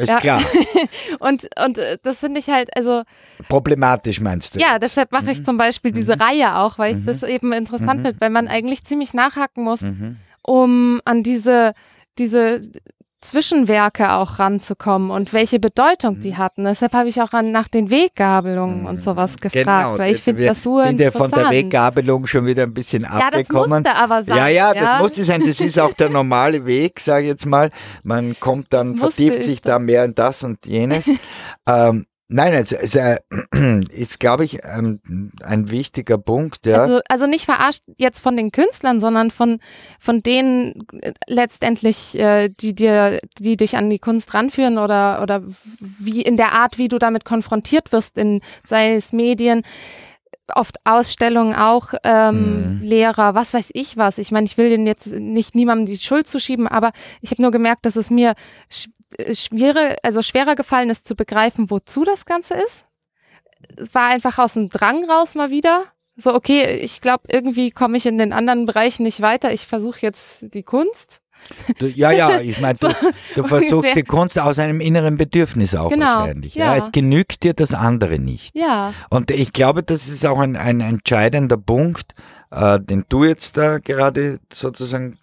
Ist 0.00 0.08
Ja. 0.08 0.18
klar. 0.18 0.42
Und, 1.20 1.48
und 1.62 1.78
äh, 1.78 1.98
das 2.02 2.18
finde 2.20 2.40
ich 2.40 2.48
halt, 2.48 2.74
also, 2.76 3.02
Problematisch 3.48 4.20
meinst 4.20 4.54
du? 4.54 4.58
ja, 4.60 4.72
jetzt? 4.72 4.82
deshalb 4.82 5.12
mache 5.12 5.30
ich 5.30 5.44
zum 5.44 5.56
Beispiel 5.56 5.92
diese 5.92 6.18
Reihe 6.18 6.56
auch, 6.56 6.78
weil 6.78 6.96
ich 6.98 7.04
das 7.04 7.22
eben 7.22 7.52
interessant 7.52 8.02
finde, 8.02 8.20
weil 8.20 8.30
man 8.30 8.48
eigentlich 8.48 8.84
ziemlich 8.84 9.12
nachhaken 9.14 9.64
muss, 9.64 9.82
Mhm. 9.82 10.16
um 10.42 11.00
an 11.04 11.22
diese, 11.22 11.74
diese 12.18 12.60
Zwischenwerke 13.20 14.12
auch 14.12 14.38
ranzukommen 14.38 15.10
und 15.10 15.32
welche 15.32 15.60
Bedeutung 15.60 16.16
Mhm. 16.16 16.20
die 16.20 16.36
hatten. 16.36 16.64
Deshalb 16.64 16.92
habe 16.94 17.08
ich 17.08 17.20
auch 17.20 17.32
an, 17.32 17.52
nach 17.52 17.68
den 17.68 17.90
Weggabelungen 17.90 18.86
und 18.86 19.02
sowas 19.02 19.36
gefragt, 19.36 19.98
weil 19.98 20.14
ich 20.14 20.22
finde 20.22 20.40
wir 20.42 20.48
das 20.48 20.62
so 20.62 20.76
Genau, 20.76 20.86
sind 20.88 21.00
ja 21.00 21.10
von 21.10 21.30
der. 21.30 21.50
Weggabelung 21.50 22.26
schon 22.26 22.46
wieder 22.46 22.62
ein 22.62 22.72
bisschen 22.74 23.02
Ja, 23.02 23.30
das 23.30 23.40
abgekommen. 23.40 23.82
musste 23.82 23.94
aber 23.94 24.22
sein. 24.22 24.36
Ja, 24.38 24.48
ja, 24.48 24.74
das 24.74 24.90
ja? 24.90 24.98
musste 24.98 25.24
sein. 25.24 25.42
Das 25.46 25.60
ist 25.60 25.78
auch 25.78 25.92
der 25.92 26.08
normale 26.08 26.64
Weg, 26.64 26.98
sage 27.00 27.24
ich 27.24 27.28
jetzt 27.28 27.46
mal. 27.46 27.70
Man 28.02 28.38
kommt 28.40 28.72
dann, 28.72 28.92
Das 28.92 29.00
vertieft 29.00 29.38
ich 29.40 29.44
sich 29.44 29.60
da 29.62 29.78
mehr 29.78 30.04
in 30.04 30.14
das 30.14 30.42
und 30.42 30.64
jenes. 30.66 31.10
ähm, 31.68 32.06
nein, 32.30 32.52
es, 32.54 32.72
es 32.72 32.94
äh, 32.94 33.18
ist, 33.92 34.20
glaube 34.20 34.44
ich, 34.44 34.60
ähm, 34.64 35.32
ein 35.42 35.70
wichtiger 35.70 36.16
Punkt. 36.16 36.64
Ja. 36.64 36.82
Also, 36.82 37.00
also 37.08 37.26
nicht 37.26 37.44
verarscht 37.44 37.82
jetzt 37.96 38.20
von 38.20 38.36
den 38.36 38.52
Künstlern, 38.52 39.00
sondern 39.00 39.30
von, 39.30 39.60
von 39.98 40.22
denen 40.22 40.86
äh, 41.00 41.12
letztendlich, 41.26 42.18
äh, 42.18 42.48
die 42.48 42.74
dir, 42.74 43.20
die 43.38 43.56
dich 43.56 43.76
an 43.76 43.90
die 43.90 43.98
Kunst 43.98 44.32
ranführen 44.32 44.78
oder, 44.78 45.22
oder 45.22 45.42
wie 45.78 46.22
in 46.22 46.36
der 46.36 46.52
Art, 46.52 46.78
wie 46.78 46.88
du 46.88 46.98
damit 46.98 47.24
konfrontiert 47.24 47.92
wirst, 47.92 48.16
in 48.16 48.40
sei 48.64 48.94
es 48.94 49.12
Medien, 49.12 49.62
oft 50.56 50.76
Ausstellungen 50.84 51.54
auch, 51.54 51.94
ähm, 52.04 52.78
Mhm. 52.78 52.82
Lehrer, 52.82 53.34
was 53.34 53.54
weiß 53.54 53.70
ich 53.74 53.96
was. 53.96 54.18
Ich 54.18 54.30
meine, 54.32 54.46
ich 54.46 54.56
will 54.56 54.70
denen 54.70 54.86
jetzt 54.86 55.06
nicht 55.06 55.54
niemandem 55.54 55.86
die 55.86 55.98
Schuld 55.98 56.28
zuschieben, 56.28 56.66
aber 56.68 56.92
ich 57.20 57.30
habe 57.30 57.42
nur 57.42 57.50
gemerkt, 57.50 57.86
dass 57.86 57.96
es 57.96 58.10
mir 58.10 58.34
sch 58.70 58.88
äh, 59.18 59.34
schwere, 59.34 59.96
also 60.02 60.22
schwerer 60.22 60.54
gefallen 60.54 60.90
ist 60.90 61.06
zu 61.06 61.14
begreifen, 61.16 61.70
wozu 61.70 62.04
das 62.04 62.24
Ganze 62.26 62.54
ist. 62.54 62.84
Es 63.76 63.94
war 63.94 64.06
einfach 64.08 64.38
aus 64.38 64.54
dem 64.54 64.68
Drang 64.70 65.08
raus 65.08 65.34
mal 65.34 65.50
wieder. 65.50 65.84
So, 66.16 66.34
okay, 66.34 66.76
ich 66.76 67.00
glaube, 67.00 67.24
irgendwie 67.28 67.70
komme 67.70 67.96
ich 67.96 68.06
in 68.06 68.18
den 68.18 68.32
anderen 68.32 68.66
Bereichen 68.66 69.04
nicht 69.04 69.20
weiter. 69.20 69.52
Ich 69.52 69.66
versuche 69.66 70.00
jetzt 70.02 70.54
die 70.54 70.62
Kunst. 70.62 71.22
Du, 71.78 71.86
ja, 71.86 72.10
ja, 72.10 72.40
ich 72.40 72.60
meine, 72.60 72.78
du, 72.78 72.88
du 73.34 73.44
versuchst 73.44 73.94
die 73.94 74.02
Kunst 74.02 74.38
aus 74.38 74.58
einem 74.58 74.80
inneren 74.80 75.16
Bedürfnis 75.16 75.74
auch 75.74 75.90
Genau, 75.90 76.06
wahrscheinlich. 76.06 76.54
Ja. 76.54 76.76
ja. 76.76 76.76
Es 76.76 76.92
genügt 76.92 77.42
dir 77.42 77.54
das 77.54 77.74
andere 77.74 78.18
nicht. 78.18 78.54
Ja. 78.54 78.92
Und 79.10 79.30
ich 79.30 79.52
glaube, 79.52 79.82
das 79.82 80.08
ist 80.08 80.26
auch 80.26 80.38
ein, 80.38 80.56
ein 80.56 80.80
entscheidender 80.80 81.56
Punkt, 81.56 82.14
äh, 82.50 82.80
den 82.80 83.04
du 83.08 83.24
jetzt 83.24 83.56
da 83.56 83.78
gerade 83.78 84.40
sozusagen 84.52 85.16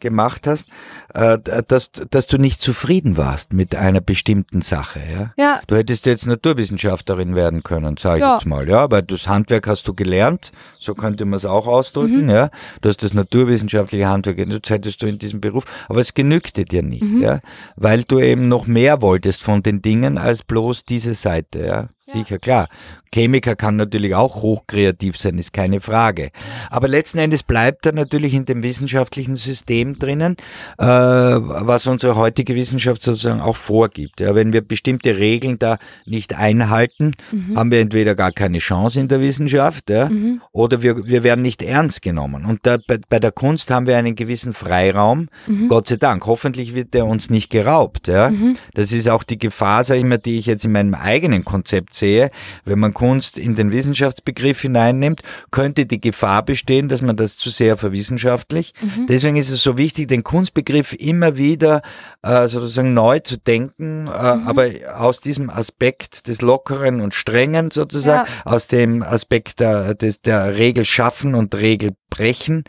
gemacht 0.00 0.46
hast, 0.46 0.68
dass, 1.14 1.92
dass 2.10 2.26
du 2.26 2.38
nicht 2.38 2.60
zufrieden 2.60 3.16
warst 3.16 3.52
mit 3.52 3.76
einer 3.76 4.00
bestimmten 4.00 4.62
Sache. 4.62 5.00
Ja? 5.12 5.32
Ja, 5.36 5.60
Du 5.68 5.76
hättest 5.76 6.06
jetzt 6.06 6.26
Naturwissenschaftlerin 6.26 7.34
werden 7.36 7.62
können, 7.62 7.96
sage 7.96 8.16
ich 8.18 8.22
Ja. 8.22 8.34
jetzt 8.34 8.46
mal, 8.46 8.68
ja, 8.68 8.90
weil 8.90 9.02
das 9.02 9.28
Handwerk 9.28 9.66
hast 9.68 9.86
du 9.86 9.94
gelernt, 9.94 10.50
so 10.80 10.94
könnte 10.94 11.24
man 11.24 11.36
es 11.36 11.44
auch 11.44 11.66
ausdrücken, 11.68 12.28
ja. 12.28 12.50
Du 12.80 12.88
hast 12.88 13.02
das 13.02 13.14
naturwissenschaftliche 13.14 14.08
Handwerk, 14.08 14.38
jetzt 14.38 14.70
hättest 14.70 15.02
du 15.02 15.06
in 15.06 15.18
diesem 15.18 15.40
Beruf, 15.40 15.64
aber 15.88 16.00
es 16.00 16.14
genügte 16.14 16.64
dir 16.64 16.82
nicht, 16.82 17.04
ja, 17.20 17.40
weil 17.76 18.02
du 18.02 18.18
eben 18.18 18.48
noch 18.48 18.66
mehr 18.66 19.00
wolltest 19.00 19.42
von 19.42 19.62
den 19.62 19.82
Dingen 19.82 20.18
als 20.18 20.42
bloß 20.42 20.84
diese 20.84 21.14
Seite, 21.14 21.64
ja. 21.64 21.88
Sicher, 22.06 22.38
klar. 22.38 22.68
Chemiker 23.14 23.56
kann 23.56 23.76
natürlich 23.76 24.14
auch 24.14 24.42
hochkreativ 24.42 25.16
sein, 25.16 25.38
ist 25.38 25.54
keine 25.54 25.80
Frage. 25.80 26.32
Aber 26.68 26.86
letzten 26.86 27.16
Endes 27.16 27.42
bleibt 27.42 27.86
er 27.86 27.92
natürlich 27.92 28.34
in 28.34 28.44
dem 28.44 28.62
wissenschaftlichen 28.62 29.36
System 29.36 29.98
drinnen, 29.98 30.36
äh, 30.78 30.84
was 31.06 31.86
unsere 31.86 32.16
heutige 32.16 32.54
Wissenschaft 32.54 33.02
sozusagen 33.02 33.40
auch 33.40 33.56
vorgibt. 33.56 34.20
Ja, 34.20 34.34
wenn 34.34 34.52
wir 34.52 34.60
bestimmte 34.60 35.16
Regeln 35.16 35.58
da 35.58 35.78
nicht 36.06 36.34
einhalten, 36.36 37.12
haben 37.54 37.70
wir 37.70 37.80
entweder 37.80 38.14
gar 38.14 38.32
keine 38.32 38.58
Chance 38.58 39.00
in 39.00 39.08
der 39.08 39.20
Wissenschaft, 39.20 39.90
ja, 39.90 40.10
oder 40.52 40.82
wir, 40.82 41.06
wir 41.06 41.22
werden 41.22 41.42
nicht 41.42 41.62
ernst 41.62 42.02
genommen. 42.02 42.44
Und 42.44 42.60
da, 42.62 42.78
bei, 42.86 42.98
bei 43.08 43.18
der 43.18 43.32
Kunst 43.32 43.70
haben 43.70 43.86
wir 43.86 43.96
einen 43.96 44.14
gewissen 44.14 44.52
Freiraum, 44.52 45.28
Gott 45.68 45.88
sei 45.88 45.96
Dank. 45.96 46.26
Hoffentlich 46.26 46.74
wird 46.74 46.94
der 46.94 47.06
uns 47.06 47.30
nicht 47.30 47.50
geraubt. 47.50 48.08
Ja. 48.08 48.32
Das 48.74 48.92
ist 48.92 49.08
auch 49.08 49.22
die 49.22 49.38
Gefahr, 49.38 49.84
sag 49.84 49.96
ich 49.96 50.04
mal, 50.04 50.18
die 50.18 50.38
ich 50.38 50.46
jetzt 50.46 50.64
in 50.64 50.72
meinem 50.72 50.94
eigenen 50.94 51.44
Konzept 51.44 51.94
sehe, 51.94 52.30
wenn 52.64 52.78
man 52.78 52.94
Kunst 52.94 53.38
in 53.38 53.54
den 53.54 53.72
Wissenschaftsbegriff 53.72 54.60
hineinnimmt, 54.60 55.22
könnte 55.50 55.86
die 55.86 56.00
Gefahr 56.00 56.44
bestehen, 56.44 56.88
dass 56.88 57.02
man 57.02 57.16
das 57.16 57.36
zu 57.36 57.50
sehr 57.50 57.76
verwissenschaftlicht. 57.76 58.74
Mhm. 58.82 59.06
Deswegen 59.06 59.36
ist 59.36 59.50
es 59.50 59.62
so 59.62 59.76
wichtig, 59.76 60.08
den 60.08 60.24
Kunstbegriff 60.24 60.93
immer 60.94 61.36
wieder 61.36 61.82
äh, 62.22 62.48
sozusagen 62.48 62.94
neu 62.94 63.20
zu 63.20 63.38
denken, 63.38 64.06
äh, 64.06 64.36
mhm. 64.36 64.48
aber 64.48 64.68
aus 64.96 65.20
diesem 65.20 65.50
Aspekt 65.50 66.28
des 66.28 66.40
Lockeren 66.40 67.00
und 67.00 67.14
Strengen 67.14 67.70
sozusagen, 67.70 68.28
ja. 68.28 68.52
aus 68.52 68.66
dem 68.66 69.02
Aspekt 69.02 69.60
der, 69.60 69.94
des, 69.94 70.20
der 70.20 70.56
Regel 70.56 70.84
schaffen 70.84 71.34
und 71.34 71.54
Regel 71.54 71.92
brechen 72.14 72.62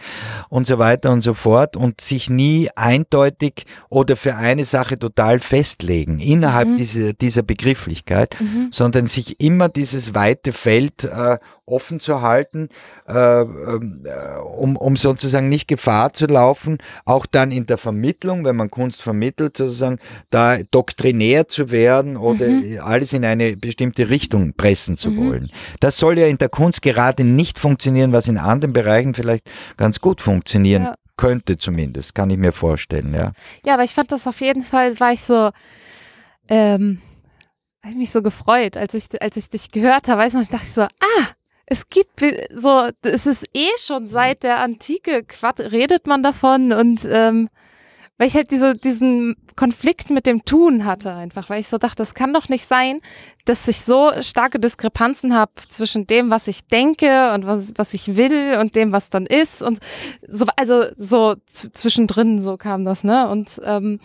und 0.49 0.65
so 0.65 0.79
weiter 0.79 1.11
und 1.11 1.21
so 1.21 1.35
fort 1.35 1.77
und 1.77 2.01
sich 2.01 2.31
nie 2.31 2.69
eindeutig 2.75 3.65
oder 3.89 4.15
für 4.15 4.35
eine 4.35 4.65
Sache 4.65 4.97
total 4.97 5.39
festlegen 5.39 6.19
innerhalb 6.19 6.69
mhm. 6.69 6.77
dieser, 6.77 7.13
dieser 7.13 7.43
Begrifflichkeit, 7.43 8.35
mhm. 8.39 8.69
sondern 8.71 9.05
sich 9.05 9.39
immer 9.39 9.69
dieses 9.69 10.15
weite 10.15 10.51
Feld 10.51 11.03
äh, 11.03 11.37
offen 11.67 11.99
zu 11.99 12.21
halten, 12.21 12.69
äh, 13.07 13.41
ähm, 13.41 14.03
äh, 14.05 14.39
um, 14.39 14.75
um 14.77 14.97
sozusagen 14.97 15.49
nicht 15.49 15.67
Gefahr 15.67 16.13
zu 16.13 16.25
laufen, 16.27 16.77
auch 17.05 17.25
dann 17.25 17.51
in 17.51 17.65
der 17.65 17.77
Vermittlung, 17.77 18.45
wenn 18.45 18.55
man 18.55 18.69
Kunst 18.69 19.01
vermittelt, 19.01 19.57
sozusagen 19.57 19.99
da 20.29 20.57
doktrinär 20.71 21.47
zu 21.47 21.71
werden 21.71 22.17
oder 22.17 22.47
mhm. 22.47 22.79
alles 22.81 23.13
in 23.13 23.25
eine 23.25 23.57
bestimmte 23.57 24.09
Richtung 24.09 24.53
pressen 24.53 24.97
zu 24.97 25.11
mhm. 25.11 25.17
wollen. 25.17 25.51
Das 25.79 25.97
soll 25.97 26.17
ja 26.17 26.27
in 26.27 26.37
der 26.37 26.49
Kunst 26.49 26.81
gerade 26.81 27.23
nicht 27.23 27.59
funktionieren, 27.59 28.13
was 28.13 28.27
in 28.27 28.37
anderen 28.37 28.73
Bereichen 28.73 29.13
vielleicht 29.13 29.34
ganz 29.77 29.99
gut 29.99 30.21
funktionieren 30.21 30.83
ja. 30.83 30.95
könnte 31.17 31.57
zumindest, 31.57 32.15
kann 32.15 32.29
ich 32.29 32.37
mir 32.37 32.51
vorstellen, 32.51 33.13
ja. 33.13 33.31
Ja, 33.65 33.75
aber 33.75 33.83
ich 33.83 33.93
fand 33.93 34.11
das 34.11 34.27
auf 34.27 34.41
jeden 34.41 34.63
Fall, 34.63 34.99
war 34.99 35.13
ich 35.13 35.21
so, 35.21 35.51
ähm, 36.47 37.01
habe 37.81 37.91
ich 37.91 37.97
mich 37.97 38.11
so 38.11 38.21
gefreut, 38.21 38.77
als 38.77 38.93
ich, 38.93 39.21
als 39.21 39.37
ich 39.37 39.49
dich 39.49 39.71
gehört 39.71 40.07
habe, 40.07 40.21
weiß 40.21 40.33
noch, 40.33 40.41
ich 40.41 40.49
dachte 40.49 40.65
so, 40.65 40.81
ah, 40.81 41.27
es 41.67 41.87
gibt 41.87 42.23
so, 42.55 42.89
es 43.01 43.25
ist 43.25 43.47
eh 43.53 43.69
schon 43.77 44.07
seit 44.07 44.43
der 44.43 44.59
Antike, 44.59 45.23
Quat 45.23 45.59
redet 45.59 46.05
man 46.07 46.21
davon 46.21 46.71
und 46.71 47.07
ähm, 47.09 47.49
weil 48.17 48.27
ich 48.27 48.35
halt 48.35 48.51
diese, 48.51 48.75
diesen 48.75 49.35
Konflikt 49.55 50.09
mit 50.09 50.25
dem 50.25 50.45
Tun 50.45 50.85
hatte 50.85 51.13
einfach, 51.13 51.49
weil 51.49 51.59
ich 51.59 51.67
so 51.67 51.77
dachte, 51.77 51.97
das 51.97 52.13
kann 52.13 52.33
doch 52.33 52.47
nicht 52.47 52.65
sein, 52.65 53.01
dass 53.43 53.67
ich 53.67 53.81
so 53.81 54.11
starke 54.21 54.59
Diskrepanzen 54.59 55.35
habe 55.35 55.51
zwischen 55.67 56.07
dem, 56.07 56.29
was 56.29 56.47
ich 56.47 56.67
denke 56.67 57.33
und 57.33 57.45
was, 57.45 57.73
was 57.75 57.93
ich 57.93 58.15
will 58.15 58.57
und 58.59 58.75
dem, 58.75 58.91
was 58.91 59.09
dann 59.09 59.25
ist 59.25 59.61
und 59.61 59.79
so, 60.27 60.45
also 60.55 60.85
so 60.97 61.35
zwischendrin 61.51 62.41
so 62.41 62.57
kam 62.57 62.85
das, 62.85 63.03
ne? 63.03 63.29
Und 63.29 63.61
ähm, 63.63 63.99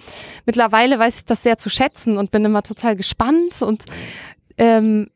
mittlerweile 0.44 0.98
weiß 0.98 1.18
ich 1.18 1.24
das 1.24 1.42
sehr 1.42 1.58
zu 1.58 1.70
schätzen 1.70 2.18
und 2.18 2.30
bin 2.30 2.44
immer 2.44 2.62
total 2.62 2.96
gespannt 2.96 3.62
und 3.62 3.84
ähm, 4.58 5.08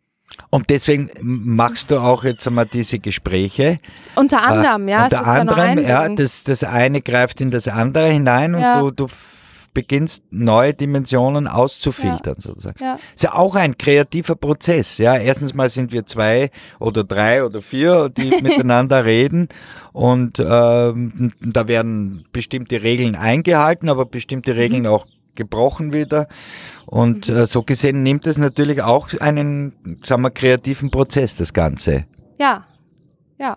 und 0.51 0.71
deswegen 0.71 1.11
machst 1.21 1.91
du 1.91 1.99
auch 1.99 2.25
jetzt 2.25 2.47
einmal 2.47 2.67
diese 2.67 2.99
Gespräche. 2.99 3.79
Unter 4.15 4.39
äh, 4.39 4.41
anderem, 4.41 4.89
äh, 4.89 4.93
ja. 4.93 5.05
Unter 5.05 5.27
anderem, 5.27 5.79
ja, 5.79 6.09
das, 6.09 6.45
das 6.45 6.65
eine 6.65 7.01
greift 7.01 7.41
in 7.41 7.51
das 7.51 7.69
andere 7.69 8.09
hinein 8.09 8.55
und 8.55 8.63
ja. 8.63 8.81
du, 8.81 8.91
du 8.91 9.09
beginnst 9.75 10.23
neue 10.31 10.73
Dimensionen 10.73 11.49
auszufiltern 11.49 12.37
ja. 12.39 12.43
sozusagen. 12.43 12.83
Ja. 12.83 12.99
Ist 13.15 13.25
ja 13.25 13.35
auch 13.35 13.57
ein 13.57 13.77
kreativer 13.77 14.37
Prozess. 14.37 14.99
Ja, 14.99 15.17
erstens 15.17 15.53
mal 15.53 15.69
sind 15.69 15.93
wir 15.93 16.07
zwei 16.07 16.51
oder 16.79 17.03
drei 17.03 17.45
oder 17.45 17.61
vier, 17.61 18.09
die 18.09 18.31
miteinander 18.43 19.05
reden 19.05 19.49
und 19.93 20.39
ähm, 20.39 21.33
da 21.41 21.69
werden 21.69 22.25
bestimmte 22.33 22.83
Regeln 22.83 23.17
eingehalten, 23.17 23.89
aber 23.89 24.07
bestimmte 24.07 24.57
Regeln 24.57 24.83
mhm. 24.83 24.89
auch 24.89 25.07
gebrochen 25.35 25.93
wieder. 25.93 26.29
Und 26.87 27.29
äh, 27.29 27.47
so 27.47 27.63
gesehen 27.63 28.03
nimmt 28.03 28.27
es 28.27 28.39
natürlich 28.39 28.83
auch 28.83 29.09
einen, 29.21 29.99
sagen 30.05 30.23
wir, 30.23 30.31
kreativen 30.31 30.91
Prozess, 30.91 31.35
das 31.35 31.53
Ganze. 31.53 32.05
Ja, 32.39 32.67
ja. 33.39 33.57